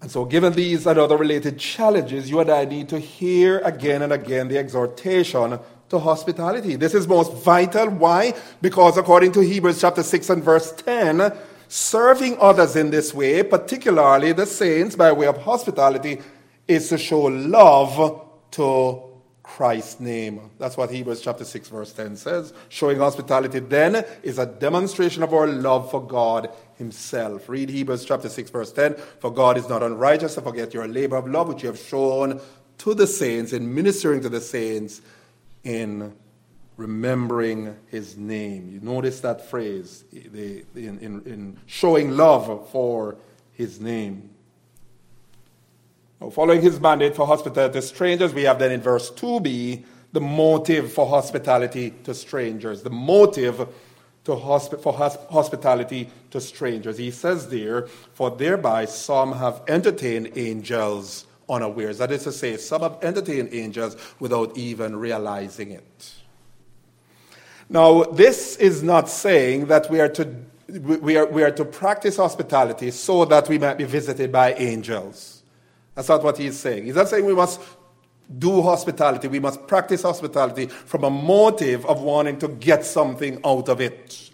And 0.00 0.10
so, 0.10 0.24
given 0.24 0.52
these 0.52 0.86
and 0.86 0.98
other 0.98 1.16
related 1.16 1.58
challenges, 1.58 2.30
you 2.30 2.38
and 2.40 2.50
I 2.50 2.64
need 2.64 2.88
to 2.90 2.98
hear 2.98 3.58
again 3.60 4.02
and 4.02 4.12
again 4.12 4.48
the 4.48 4.58
exhortation 4.58 5.58
to 5.88 5.98
hospitality. 5.98 6.76
This 6.76 6.94
is 6.94 7.08
most 7.08 7.32
vital. 7.32 7.88
Why? 7.90 8.34
Because 8.60 8.96
according 8.96 9.32
to 9.32 9.40
Hebrews 9.40 9.80
chapter 9.80 10.02
6 10.02 10.30
and 10.30 10.44
verse 10.44 10.72
10, 10.72 11.32
serving 11.66 12.38
others 12.38 12.76
in 12.76 12.90
this 12.90 13.12
way, 13.12 13.42
particularly 13.42 14.32
the 14.32 14.46
saints 14.46 14.94
by 14.94 15.10
way 15.12 15.26
of 15.26 15.38
hospitality, 15.38 16.20
is 16.68 16.88
to 16.90 16.98
show 16.98 17.22
love 17.22 18.24
to 18.52 19.02
Christ's 19.42 19.98
name. 19.98 20.50
That's 20.58 20.76
what 20.76 20.90
Hebrews 20.90 21.22
chapter 21.22 21.44
6 21.44 21.68
verse 21.68 21.92
10 21.92 22.16
says. 22.16 22.52
Showing 22.68 22.98
hospitality 22.98 23.60
then 23.60 24.04
is 24.22 24.38
a 24.38 24.46
demonstration 24.46 25.22
of 25.22 25.32
our 25.32 25.46
love 25.46 25.90
for 25.90 26.06
God 26.06 26.50
himself. 26.78 27.48
Read 27.48 27.68
Hebrews 27.68 28.04
chapter 28.04 28.28
6 28.28 28.50
verse 28.50 28.72
10. 28.72 28.94
For 29.20 29.30
God 29.30 29.58
is 29.58 29.68
not 29.68 29.82
unrighteous 29.82 30.36
to 30.36 30.40
forget 30.40 30.72
your 30.72 30.88
labor 30.88 31.16
of 31.16 31.28
love 31.28 31.48
which 31.48 31.62
you 31.62 31.68
have 31.68 31.78
shown 31.78 32.40
to 32.78 32.94
the 32.94 33.06
saints 33.06 33.52
in 33.52 33.74
ministering 33.74 34.22
to 34.22 34.28
the 34.28 34.40
saints 34.40 35.02
in 35.64 36.14
remembering 36.76 37.76
his 37.88 38.16
name. 38.16 38.70
You 38.70 38.80
notice 38.80 39.20
that 39.20 39.50
phrase 39.50 40.04
in, 40.12 40.66
in, 40.74 41.22
in 41.26 41.58
showing 41.66 42.16
love 42.16 42.70
for 42.70 43.16
his 43.52 43.80
name. 43.80 44.30
Now, 46.20 46.30
following 46.30 46.62
his 46.62 46.80
mandate 46.80 47.16
for 47.16 47.26
hospitality 47.26 47.74
to 47.74 47.82
strangers, 47.82 48.32
we 48.32 48.44
have 48.44 48.58
then 48.58 48.72
in 48.72 48.80
verse 48.80 49.10
2b 49.10 49.84
the 50.12 50.20
motive 50.20 50.92
for 50.92 51.06
hospitality 51.06 51.90
to 52.04 52.14
strangers. 52.14 52.82
The 52.82 52.90
motive 52.90 53.68
to 54.28 54.34
hosp- 54.34 54.82
for 54.82 54.92
hosp- 54.92 55.26
hospitality 55.30 56.10
to 56.30 56.38
strangers. 56.38 56.98
He 56.98 57.10
says 57.10 57.48
there, 57.48 57.86
For 58.12 58.30
thereby 58.30 58.84
some 58.84 59.32
have 59.32 59.62
entertained 59.66 60.32
angels 60.36 61.26
unawares. 61.48 61.96
That 61.96 62.12
is 62.12 62.24
to 62.24 62.32
say, 62.32 62.58
some 62.58 62.82
have 62.82 62.98
entertained 63.00 63.48
angels 63.52 63.96
without 64.20 64.54
even 64.58 64.96
realizing 64.96 65.70
it. 65.70 66.12
Now, 67.70 68.02
this 68.04 68.56
is 68.56 68.82
not 68.82 69.08
saying 69.08 69.66
that 69.66 69.90
we 69.90 69.98
are 69.98 70.10
to, 70.10 70.34
we 70.68 71.16
are, 71.16 71.24
we 71.24 71.42
are 71.42 71.50
to 71.50 71.64
practice 71.64 72.18
hospitality 72.18 72.90
so 72.90 73.24
that 73.24 73.48
we 73.48 73.56
might 73.56 73.78
be 73.78 73.84
visited 73.84 74.30
by 74.30 74.52
angels. 74.54 75.42
That's 75.94 76.10
not 76.10 76.22
what 76.22 76.36
he's 76.36 76.58
saying. 76.58 76.84
He's 76.84 76.96
not 76.96 77.08
saying 77.08 77.24
we 77.24 77.34
must 77.34 77.62
do 78.36 78.62
hospitality, 78.62 79.28
we 79.28 79.40
must 79.40 79.66
practice 79.66 80.02
hospitality 80.02 80.66
from 80.66 81.04
a 81.04 81.10
motive 81.10 81.86
of 81.86 82.02
wanting 82.02 82.38
to 82.40 82.48
get 82.48 82.84
something 82.84 83.40
out 83.44 83.68
of 83.68 83.80
it. 83.80 84.30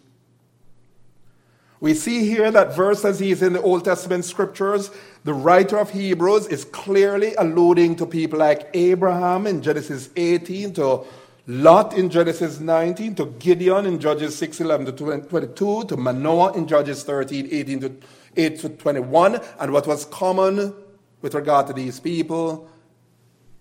We 1.80 1.92
see 1.92 2.26
here 2.26 2.50
that 2.50 2.74
verse 2.74 3.04
as 3.04 3.20
he 3.20 3.30
is 3.30 3.42
in 3.42 3.52
the 3.52 3.60
Old 3.60 3.84
Testament 3.84 4.24
scriptures, 4.24 4.90
the 5.24 5.34
writer 5.34 5.78
of 5.78 5.90
Hebrews 5.90 6.46
is 6.46 6.64
clearly 6.64 7.34
alluding 7.34 7.96
to 7.96 8.06
people 8.06 8.38
like 8.38 8.70
Abraham 8.72 9.46
in 9.46 9.60
Genesis 9.60 10.08
18, 10.16 10.72
to 10.74 11.04
Lot 11.46 11.92
in 11.92 12.08
Genesis 12.08 12.58
19, 12.58 13.16
to 13.16 13.26
Gideon 13.38 13.84
in 13.84 14.00
Judges 14.00 14.34
6, 14.38 14.62
11 14.62 14.86
to 14.86 14.92
22, 14.92 15.84
to 15.84 15.96
Manoah 15.98 16.54
in 16.54 16.66
Judges 16.66 17.02
13, 17.02 17.48
18 17.50 17.80
to 17.80 17.92
8 18.34 18.58
to 18.60 18.68
21. 18.70 19.40
And 19.60 19.72
what 19.72 19.86
was 19.86 20.06
common 20.06 20.72
with 21.20 21.34
regard 21.34 21.66
to 21.66 21.74
these 21.74 22.00
people, 22.00 22.66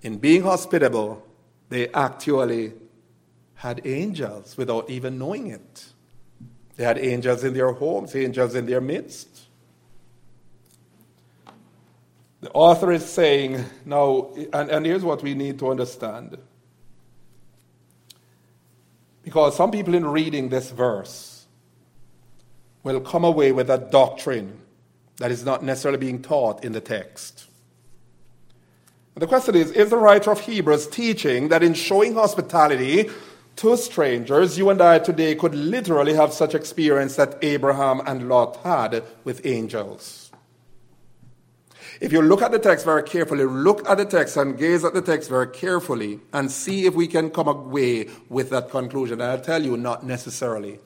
in 0.04 0.18
being 0.18 0.44
hospitable, 0.44 1.26
they 1.70 1.88
actually 1.90 2.74
had 3.56 3.82
angels 3.86 4.58
without 4.58 4.90
even 4.90 5.18
knowing 5.18 5.48
it. 5.48 5.86
They 6.76 6.84
had 6.84 6.98
angels 6.98 7.44
in 7.44 7.54
their 7.54 7.72
homes, 7.72 8.16
angels 8.16 8.56
in 8.56 8.66
their 8.66 8.82
midst. 8.82 9.44
The 12.42 12.52
author 12.52 12.92
is 12.92 13.06
saying, 13.06 13.64
now, 13.86 14.34
and, 14.52 14.70
and 14.70 14.86
here's 14.86 15.04
what 15.04 15.24
we 15.24 15.34
need 15.34 15.60
to 15.60 15.72
understand. 15.72 16.38
Because 19.24 19.56
some 19.56 19.72
people 19.72 19.94
in 19.96 20.06
reading 20.06 20.50
this 20.50 20.70
verse 20.70 21.46
will 22.84 23.00
come 23.00 23.24
away 23.24 23.54
with 23.54 23.70
a 23.70 23.78
doctrine 23.78 24.60
that 25.18 25.32
is 25.32 25.46
not 25.46 25.64
necessarily 25.64 26.00
being 26.00 26.22
taught 26.22 26.66
in 26.66 26.74
the 26.74 26.82
text. 26.82 27.48
The 29.16 29.28
question 29.28 29.56
is 29.56 29.72
Is 29.72 29.90
the 29.90 29.98
writer 29.98 30.32
of 30.32 30.42
Hebrews 30.42 30.88
teaching 30.88 31.50
that 31.50 31.64
in 31.64 31.74
showing 31.74 32.14
hospitality, 32.14 33.10
to 33.58 33.78
strangers, 33.78 34.58
you 34.58 34.70
and 34.70 34.82
I 34.82 35.00
today 35.00 35.36
could 35.36 35.54
literally 35.54 36.14
have 36.14 36.34
such 36.34 36.56
experience 36.56 37.16
that 37.18 37.38
Abraham 37.42 38.02
and 38.06 38.28
Lot 38.28 38.58
had 38.64 39.04
with 39.24 39.46
angels. 39.46 40.32
If 42.02 42.12
you 42.12 42.22
look 42.22 42.42
at 42.42 42.52
the 42.52 42.60
text 42.60 42.86
very 42.86 43.04
carefully, 43.04 43.46
look 43.46 43.88
at 43.88 43.98
the 43.98 44.06
text 44.06 44.36
and 44.38 44.58
gaze 44.58 44.84
at 44.84 44.94
the 44.94 45.02
text 45.02 45.30
very 45.30 45.48
carefully 45.48 46.20
and 46.34 46.52
see 46.52 46.86
if 46.86 46.96
we 46.96 47.08
can 47.08 47.30
come 47.30 47.48
away 47.48 48.10
with 48.30 48.50
that 48.50 48.72
conclusion. 48.72 49.22
And 49.22 49.32
I'll 49.32 49.40
tell 49.40 49.64
you, 49.64 49.78
not 49.78 50.04
necessarily. 50.04 50.80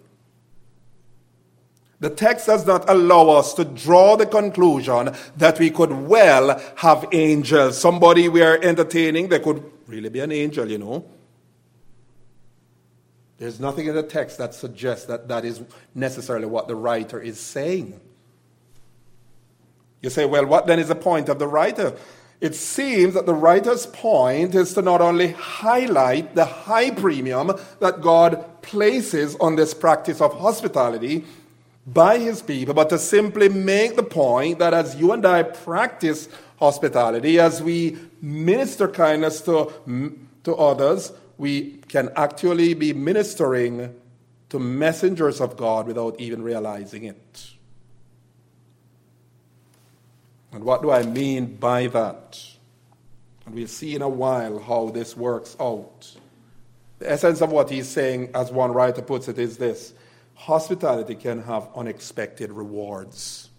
The 1.99 2.09
text 2.11 2.45
does 2.45 2.65
not 2.65 2.87
allow 2.89 3.29
us 3.29 3.53
to 3.55 3.65
draw 3.65 4.15
the 4.15 4.27
conclusion 4.27 5.15
that 5.37 5.57
we 5.57 5.71
could 5.71 5.91
well 5.91 6.61
have 6.75 7.07
angels. 7.11 7.79
Somebody 7.79 8.29
we 8.29 8.43
are 8.43 8.59
entertaining, 8.61 9.29
there 9.29 9.39
could 9.39 9.63
really 9.87 10.09
be 10.09 10.19
an 10.19 10.31
angel, 10.31 10.69
you 10.69 10.77
know. 10.77 11.05
There's 13.39 13.59
nothing 13.59 13.87
in 13.87 13.95
the 13.95 14.03
text 14.03 14.37
that 14.37 14.53
suggests 14.53 15.05
that 15.05 15.27
that 15.27 15.45
is 15.45 15.61
necessarily 15.95 16.45
what 16.45 16.67
the 16.67 16.75
writer 16.75 17.19
is 17.19 17.39
saying. 17.39 17.99
You 20.01 20.11
say, 20.11 20.25
well, 20.25 20.45
what 20.45 20.67
then 20.67 20.79
is 20.79 20.89
the 20.89 20.95
point 20.95 21.29
of 21.29 21.39
the 21.39 21.47
writer? 21.47 21.95
It 22.39 22.53
seems 22.53 23.15
that 23.15 23.25
the 23.25 23.33
writer's 23.33 23.87
point 23.87 24.53
is 24.53 24.73
to 24.75 24.83
not 24.83 25.01
only 25.01 25.31
highlight 25.31 26.35
the 26.35 26.45
high 26.45 26.91
premium 26.91 27.51
that 27.79 28.01
God 28.01 28.61
places 28.61 29.35
on 29.39 29.55
this 29.55 29.73
practice 29.73 30.21
of 30.21 30.37
hospitality 30.39 31.25
by 31.87 32.19
his 32.19 32.41
people, 32.41 32.73
but 32.73 32.89
to 32.89 32.99
simply 32.99 33.47
make 33.47 33.95
the 33.95 34.03
point 34.03 34.59
that 34.59 34.73
as 34.73 34.97
you 34.97 35.13
and 35.13 35.25
I 35.25 35.43
practice 35.43 36.27
hospitality, 36.59 37.39
as 37.39 37.63
we 37.63 37.97
minister 38.21 38.89
kindness 38.89 39.41
to, 39.41 39.71
to 40.43 40.55
others, 40.55 41.13
we 41.37 41.77
can 41.87 42.09
actually 42.15 42.73
be 42.73 42.91
ministering 42.91 43.95
to 44.49 44.59
messengers 44.59 45.39
of 45.39 45.55
God 45.55 45.87
without 45.87 46.19
even 46.19 46.41
realizing 46.41 47.05
it. 47.05 47.51
And 50.51 50.63
what 50.63 50.81
do 50.81 50.91
I 50.91 51.03
mean 51.03 51.55
by 51.55 51.87
that? 51.87 52.41
And 53.45 53.55
we'll 53.55 53.67
see 53.67 53.95
in 53.95 54.01
a 54.01 54.09
while 54.09 54.59
how 54.59 54.89
this 54.89 55.15
works 55.15 55.55
out. 55.59 56.15
The 56.99 57.11
essence 57.11 57.41
of 57.41 57.51
what 57.51 57.69
he's 57.69 57.87
saying, 57.87 58.31
as 58.33 58.51
one 58.51 58.71
writer 58.71 59.01
puts 59.01 59.27
it, 59.27 59.37
is 59.37 59.57
this 59.57 59.93
hospitality 60.37 61.15
can 61.15 61.43
have 61.43 61.67
unexpected 61.75 62.51
rewards. 62.51 63.49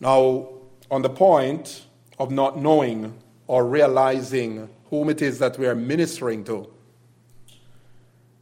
Now, 0.00 0.48
on 0.90 1.02
the 1.02 1.10
point 1.10 1.86
of 2.18 2.30
not 2.30 2.58
knowing 2.58 3.14
or 3.46 3.66
realizing 3.66 4.68
whom 4.88 5.10
it 5.10 5.20
is 5.20 5.38
that 5.40 5.58
we 5.58 5.66
are 5.66 5.74
ministering 5.74 6.44
to. 6.44 6.68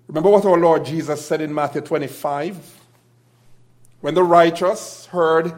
Remember 0.08 0.30
what 0.30 0.44
our 0.44 0.58
Lord 0.58 0.84
Jesus 0.84 1.24
said 1.24 1.40
in 1.40 1.54
Matthew 1.54 1.80
25? 1.80 2.80
When 4.00 4.14
the 4.14 4.22
righteous 4.22 5.06
heard 5.06 5.52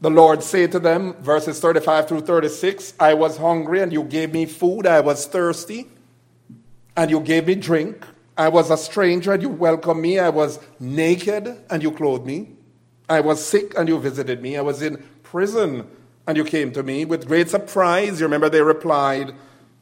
the 0.00 0.10
Lord 0.10 0.42
say 0.42 0.66
to 0.66 0.78
them, 0.78 1.14
verses 1.14 1.58
35 1.60 2.08
through 2.08 2.20
36, 2.20 2.94
I 3.00 3.14
was 3.14 3.38
hungry 3.38 3.80
and 3.80 3.92
you 3.92 4.04
gave 4.04 4.32
me 4.32 4.46
food, 4.46 4.86
I 4.86 5.00
was 5.00 5.26
thirsty 5.26 5.88
and 6.96 7.10
you 7.10 7.20
gave 7.20 7.46
me 7.46 7.54
drink. 7.54 8.04
I 8.38 8.48
was 8.48 8.70
a 8.70 8.76
stranger 8.78 9.32
and 9.32 9.42
you 9.42 9.50
welcomed 9.50 10.00
me. 10.00 10.18
I 10.18 10.30
was 10.30 10.60
naked 10.80 11.58
and 11.68 11.82
you 11.82 11.90
clothed 11.90 12.24
me. 12.24 12.54
I 13.08 13.20
was 13.20 13.44
sick 13.44 13.76
and 13.76 13.88
you 13.88 13.98
visited 13.98 14.40
me. 14.40 14.56
I 14.56 14.62
was 14.62 14.80
in 14.80 15.02
prison 15.24 15.86
and 16.26 16.36
you 16.36 16.44
came 16.44 16.72
to 16.72 16.82
me. 16.82 17.04
With 17.04 17.26
great 17.26 17.50
surprise, 17.50 18.20
you 18.20 18.26
remember 18.26 18.48
they 18.48 18.62
replied, 18.62 19.34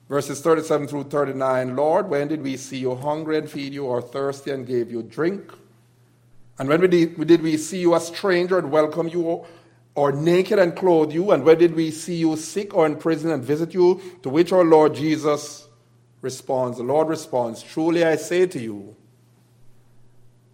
Verses 0.09 0.41
37 0.41 0.87
through 0.87 1.05
39 1.05 1.75
Lord, 1.75 2.09
when 2.09 2.29
did 2.29 2.43
we 2.43 2.57
see 2.57 2.79
you 2.79 2.95
hungry 2.95 3.39
and 3.39 3.51
feed 3.51 3.73
you, 3.73 3.87
or 3.87 4.01
thirsty 4.01 4.53
and 4.53 4.65
gave 4.67 4.91
you 4.91 5.03
drink? 5.03 5.53
And 6.59 6.69
when 6.69 6.81
did, 6.89 7.43
we 7.43 7.57
see 7.57 7.81
you 7.81 7.95
a 7.95 8.01
stranger 8.01 8.57
and 8.59 8.71
welcome 8.71 9.09
you, 9.09 9.45
or 9.95 10.13
naked 10.13 10.61
and 10.61 10.77
clothe 10.77 11.13
you? 11.13 11.33
And 11.33 11.45
when 11.45 11.59
did 11.59 11.75
we 11.75 11.91
see 11.91 12.15
you 12.15 12.37
sick 12.37 12.73
or 12.73 12.87
in 12.87 12.97
prison 12.97 13.31
and 13.33 13.43
visit 13.43 13.75
you? 13.75 14.01
To 14.23 14.29
which 14.29 14.53
our 14.53 14.65
Lord 14.65 14.95
Jesus 14.95 15.66
responds, 16.21 16.79
The 16.79 16.85
Lord 16.85 17.09
responds, 17.09 17.63
Truly 17.63 18.05
I 18.05 18.17
say 18.17 18.47
to 18.47 18.59
you, 18.59 18.97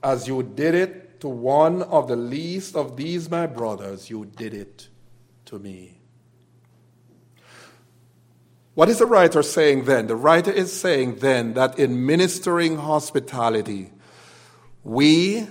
as 0.02 0.26
you 0.26 0.42
did 0.42 0.74
it 0.74 1.20
to 1.20 1.28
one 1.28 1.82
of 1.82 2.08
the 2.08 2.16
least 2.16 2.74
of 2.74 2.96
these 2.96 3.30
my 3.30 3.46
brothers, 3.46 4.10
you 4.10 4.24
did 4.24 4.54
it 4.54 4.88
to 5.46 5.58
me. 5.58 5.98
What 8.74 8.88
is 8.88 8.98
the 8.98 9.06
writer 9.06 9.42
saying 9.42 9.84
then? 9.84 10.06
The 10.06 10.16
writer 10.16 10.50
is 10.50 10.72
saying 10.72 11.16
then 11.16 11.54
that 11.54 11.78
in 11.78 12.06
ministering 12.06 12.78
hospitality, 12.78 13.92
we 14.82 15.46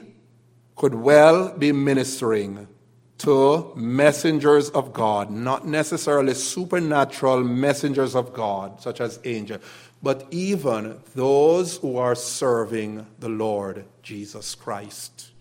could 0.76 0.96
well 0.96 1.56
be 1.56 1.72
ministering 1.72 2.68
to 3.22 3.72
messengers 3.76 4.70
of 4.72 4.94
God, 4.94 5.30
not 5.30 5.68
necessarily 5.68 6.34
supernatural 6.34 7.44
messengers 7.44 8.16
of 8.16 8.34
God, 8.34 8.82
such 8.82 9.00
as 9.00 9.20
angels, 9.24 9.62
but 10.02 10.26
even 10.32 11.00
those 11.14 11.78
who 11.78 11.98
are 11.98 12.16
serving 12.16 13.06
the 13.20 13.30
Lord 13.30 13.86
Jesus 14.02 14.56
Christ. 14.56 15.32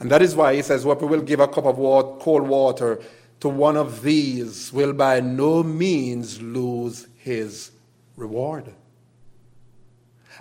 And 0.00 0.10
that 0.10 0.22
is 0.22 0.34
why 0.34 0.56
he 0.56 0.62
says, 0.62 0.84
What 0.84 1.00
we 1.00 1.06
will 1.08 1.22
give 1.22 1.40
a 1.40 1.46
cup 1.46 1.64
of 1.64 1.78
water, 1.78 2.18
cold 2.20 2.48
water 2.48 3.00
to 3.40 3.48
one 3.48 3.76
of 3.76 4.02
these 4.02 4.72
will 4.72 4.92
by 4.92 5.20
no 5.20 5.62
means 5.62 6.42
lose 6.42 7.06
his 7.16 7.70
reward. 8.16 8.72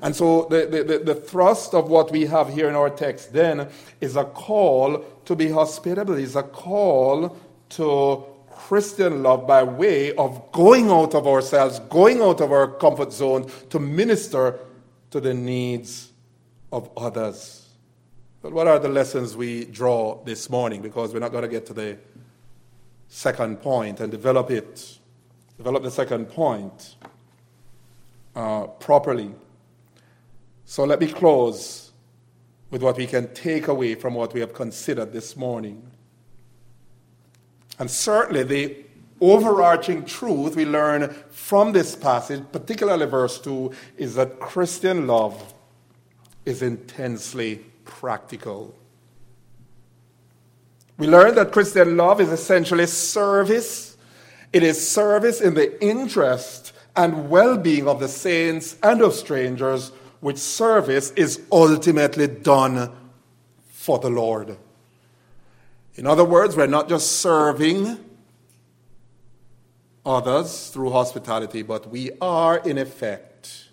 And 0.01 0.15
so 0.15 0.47
the, 0.49 0.65
the, 0.65 0.99
the, 0.99 1.15
thrust 1.15 1.73
of 1.73 1.89
what 1.89 2.11
we 2.11 2.25
have 2.25 2.53
here 2.53 2.67
in 2.67 2.75
our 2.75 2.89
text 2.89 3.31
then 3.31 3.67
is 4.01 4.15
a 4.15 4.23
call 4.23 5.05
to 5.25 5.35
be 5.35 5.49
hospitable, 5.49 6.15
is 6.15 6.35
a 6.35 6.43
call 6.43 7.37
to 7.69 8.25
Christian 8.49 9.21
love 9.23 9.45
by 9.45 9.63
way 9.63 10.13
of 10.15 10.51
going 10.51 10.89
out 10.89 11.13
of 11.13 11.27
ourselves, 11.27 11.79
going 11.89 12.21
out 12.21 12.41
of 12.41 12.51
our 12.51 12.67
comfort 12.67 13.13
zone 13.13 13.49
to 13.69 13.79
minister 13.79 14.59
to 15.11 15.19
the 15.19 15.33
needs 15.33 16.11
of 16.71 16.89
others. 16.97 17.69
But 18.41 18.51
what 18.51 18.67
are 18.67 18.79
the 18.79 18.89
lessons 18.89 19.37
we 19.37 19.65
draw 19.65 20.23
this 20.23 20.49
morning? 20.49 20.81
Because 20.81 21.13
we're 21.13 21.19
not 21.19 21.31
going 21.31 21.43
to 21.43 21.49
get 21.49 21.65
to 21.67 21.73
the 21.73 21.97
second 23.07 23.61
point 23.61 23.99
and 23.99 24.11
develop 24.11 24.49
it, 24.49 24.97
develop 25.57 25.83
the 25.83 25.91
second 25.91 26.25
point 26.25 26.95
uh, 28.35 28.65
properly. 28.67 29.33
So 30.73 30.85
let 30.85 30.99
me 30.99 31.05
close 31.05 31.91
with 32.71 32.81
what 32.81 32.97
we 32.97 33.05
can 33.05 33.31
take 33.35 33.67
away 33.67 33.93
from 33.93 34.15
what 34.15 34.33
we 34.33 34.39
have 34.39 34.55
considered 34.55 35.13
this 35.13 35.37
morning. 35.37 35.83
And 37.77 37.91
certainly 37.91 38.41
the 38.41 38.77
overarching 39.21 40.03
truth 40.03 40.55
we 40.55 40.65
learn 40.65 41.09
from 41.29 41.73
this 41.73 41.95
passage, 41.95 42.41
particularly 42.51 43.05
verse 43.05 43.39
2, 43.41 43.71
is 43.97 44.15
that 44.15 44.39
Christian 44.39 45.05
love 45.05 45.53
is 46.43 46.63
intensely 46.63 47.57
practical. 47.85 48.73
We 50.97 51.05
learn 51.05 51.35
that 51.35 51.51
Christian 51.51 51.97
love 51.97 52.19
is 52.19 52.29
essentially 52.29 52.87
service. 52.87 53.95
It 54.51 54.63
is 54.63 54.89
service 54.89 55.39
in 55.39 55.53
the 55.53 55.79
interest 55.85 56.73
and 56.95 57.29
well 57.29 57.57
being 57.57 57.87
of 57.87 57.99
the 57.99 58.07
saints 58.07 58.75
and 58.81 59.03
of 59.03 59.13
strangers, 59.13 59.91
which 60.23 60.37
service 60.37 61.11
is 61.11 61.41
ultimately 61.51 62.27
done 62.27 62.89
for 63.67 63.99
the 63.99 64.09
Lord. 64.09 64.57
In 65.95 66.07
other 66.07 66.23
words, 66.23 66.55
we're 66.55 66.65
not 66.65 66.87
just 66.87 67.19
serving 67.19 67.97
others 70.05 70.69
through 70.69 70.91
hospitality, 70.91 71.61
but 71.61 71.89
we 71.89 72.11
are, 72.21 72.57
in 72.59 72.77
effect, 72.77 73.67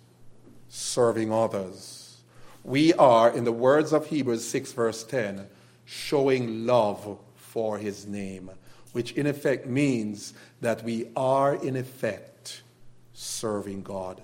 serving 0.67 1.31
others. 1.31 2.17
We 2.65 2.91
are, 2.95 3.31
in 3.31 3.45
the 3.45 3.53
words 3.53 3.93
of 3.93 4.07
Hebrews 4.07 4.45
6, 4.45 4.73
verse 4.73 5.05
10, 5.05 5.47
showing 5.85 6.65
love 6.65 7.17
for 7.37 7.77
his 7.77 8.05
name, 8.05 8.51
which 8.91 9.13
in 9.13 9.25
effect 9.25 9.67
means 9.67 10.33
that 10.59 10.83
we 10.83 11.07
are, 11.15 11.55
in 11.55 11.77
effect, 11.77 12.61
serving 13.13 13.83
God. 13.83 14.21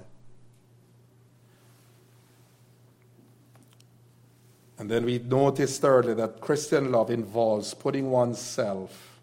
And 4.79 4.89
then 4.89 5.05
we 5.05 5.19
notice 5.19 5.79
thirdly 5.79 6.13
that 6.15 6.39
Christian 6.39 6.91
love 6.91 7.09
involves 7.09 7.73
putting 7.73 8.11
oneself 8.11 9.19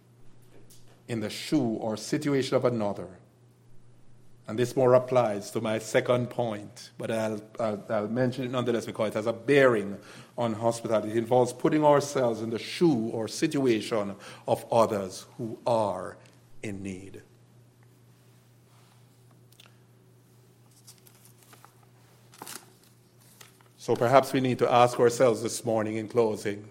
in 1.06 1.20
the 1.20 1.30
shoe 1.30 1.78
or 1.80 1.96
situation 1.96 2.56
of 2.56 2.64
another. 2.64 3.08
And 4.46 4.58
this 4.58 4.76
more 4.76 4.92
applies 4.94 5.50
to 5.52 5.60
my 5.60 5.78
second 5.78 6.28
point, 6.28 6.90
but 6.98 7.10
I'll, 7.10 7.40
I'll, 7.58 7.84
I'll, 7.88 8.08
mention 8.08 8.44
it 8.44 8.50
nonetheless 8.50 8.84
because 8.84 9.08
it 9.08 9.14
has 9.14 9.26
a 9.26 9.32
bearing 9.32 9.96
on 10.36 10.52
hospitality. 10.52 11.12
It 11.12 11.16
involves 11.16 11.52
putting 11.52 11.82
ourselves 11.82 12.42
in 12.42 12.50
the 12.50 12.58
shoe 12.58 13.08
or 13.12 13.26
situation 13.26 14.14
of 14.46 14.66
others 14.70 15.24
who 15.38 15.58
are 15.66 16.18
in 16.62 16.82
need. 16.82 17.22
So 23.84 23.94
perhaps 23.94 24.32
we 24.32 24.40
need 24.40 24.58
to 24.60 24.72
ask 24.72 24.98
ourselves 24.98 25.42
this 25.42 25.62
morning 25.62 25.96
in 25.96 26.08
closing 26.08 26.66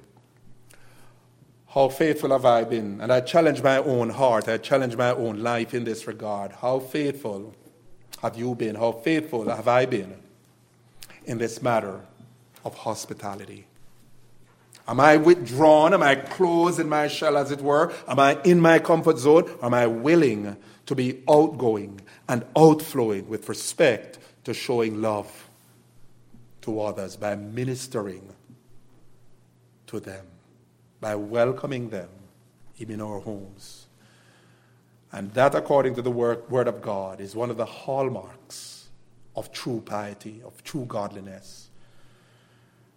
how 1.68 1.90
faithful 1.90 2.32
have 2.32 2.44
I 2.44 2.64
been? 2.64 3.02
And 3.02 3.14
I 3.14 3.22
challenge 3.22 3.62
my 3.62 3.78
own 3.78 4.10
heart, 4.10 4.48
I 4.48 4.58
challenge 4.58 4.96
my 4.96 5.12
own 5.12 5.44
life 5.44 5.76
in 5.76 5.84
this 5.84 6.08
regard. 6.08 6.54
How 6.54 6.80
faithful 6.80 7.54
have 8.24 8.36
you 8.36 8.56
been? 8.56 8.74
How 8.74 8.94
faithful 8.94 9.48
have 9.48 9.68
I 9.68 9.86
been 9.86 10.16
in 11.26 11.38
this 11.38 11.62
matter 11.62 12.02
of 12.66 12.76
hospitality? 12.80 13.68
Am 14.88 15.00
I 15.00 15.18
withdrawn? 15.18 15.94
Am 15.94 16.02
I 16.02 16.16
closed 16.16 16.80
in 16.80 16.90
my 16.90 17.08
shell, 17.08 17.38
as 17.38 17.52
it 17.52 17.62
were? 17.62 17.94
Am 18.08 18.18
I 18.18 18.42
in 18.44 18.60
my 18.60 18.80
comfort 18.80 19.20
zone? 19.20 19.56
Am 19.62 19.76
I 19.76 19.86
willing 19.86 20.58
to 20.88 20.96
be 20.96 21.22
outgoing 21.30 22.02
and 22.28 22.44
outflowing 22.58 23.30
with 23.30 23.50
respect 23.50 24.18
to 24.46 24.54
showing 24.56 25.00
love? 25.00 25.52
To 26.64 26.82
others 26.82 27.16
by 27.16 27.36
ministering 27.36 28.28
to 29.88 30.00
them, 30.00 30.26
by 31.00 31.16
welcoming 31.16 31.90
them 31.90 32.10
even 32.78 32.96
in 32.96 33.02
our 33.02 33.20
homes. 33.20 33.88
And 35.12 35.32
that, 35.34 35.54
according 35.54 35.96
to 35.96 36.02
the 36.02 36.12
word, 36.12 36.50
word 36.50 36.68
of 36.68 36.82
God, 36.82 37.22
is 37.22 37.36
one 37.36 37.52
of 37.52 37.58
the 37.58 37.66
hallmarks 37.66 38.88
of 39.36 39.52
true 39.52 39.82
piety, 39.86 40.42
of 40.44 40.64
true 40.64 40.86
godliness. 40.86 41.70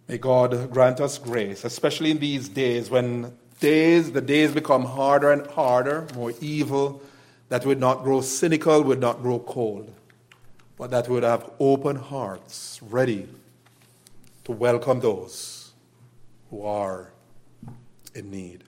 May 0.07 0.17
God 0.17 0.71
grant 0.71 0.99
us 0.99 1.17
grace, 1.17 1.63
especially 1.63 2.11
in 2.11 2.19
these 2.19 2.49
days 2.49 2.89
when 2.89 3.37
days, 3.59 4.11
the 4.11 4.21
days 4.21 4.51
become 4.51 4.85
harder 4.85 5.31
and 5.31 5.45
harder, 5.47 6.07
more 6.15 6.33
evil, 6.41 7.01
that 7.49 7.65
would 7.65 7.79
not 7.79 8.03
grow 8.03 8.21
cynical, 8.21 8.81
would 8.83 8.99
not 8.99 9.21
grow 9.21 9.39
cold, 9.39 9.93
but 10.77 10.91
that 10.91 11.07
we 11.07 11.15
would 11.15 11.23
have 11.23 11.49
open 11.59 11.97
hearts 11.97 12.79
ready 12.81 13.27
to 14.47 14.53
welcome 14.53 15.01
those 15.01 15.73
who 16.49 16.63
are 16.65 17.11
in 18.15 18.31
need. 18.31 18.63